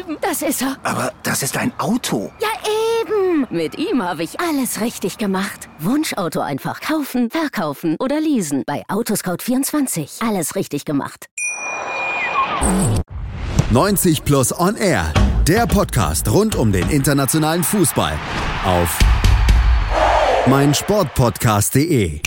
Drüben. 0.00 0.18
Das 0.20 0.42
ist 0.42 0.62
er. 0.62 0.76
Aber 0.82 1.12
das 1.22 1.42
ist 1.42 1.56
ein 1.56 1.72
Auto. 1.78 2.30
Ja, 2.40 2.48
eben. 3.00 3.46
Mit 3.50 3.78
ihm 3.78 4.02
habe 4.02 4.22
ich 4.22 4.40
alles 4.40 4.80
richtig 4.80 5.18
gemacht. 5.18 5.68
Wunschauto 5.78 6.40
einfach 6.40 6.80
kaufen, 6.80 7.30
verkaufen 7.30 7.96
oder 7.98 8.20
leasen. 8.20 8.64
Bei 8.66 8.84
Autoscout24. 8.88 10.26
Alles 10.26 10.54
richtig 10.54 10.84
gemacht. 10.84 11.26
90 13.70 14.24
Plus 14.24 14.58
On 14.58 14.76
Air. 14.76 15.12
Der 15.46 15.66
Podcast 15.66 16.30
rund 16.30 16.54
um 16.54 16.72
den 16.72 16.88
internationalen 16.90 17.64
Fußball. 17.64 18.12
Auf 18.64 18.98
mein 20.46 20.74
Sportpodcast.de. 20.74 22.20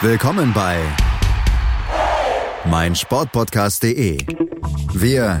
Willkommen 0.00 0.52
bei 0.52 0.78
mein 2.64 2.94
Sportpodcast.de. 2.94 4.18
Wir 4.92 5.40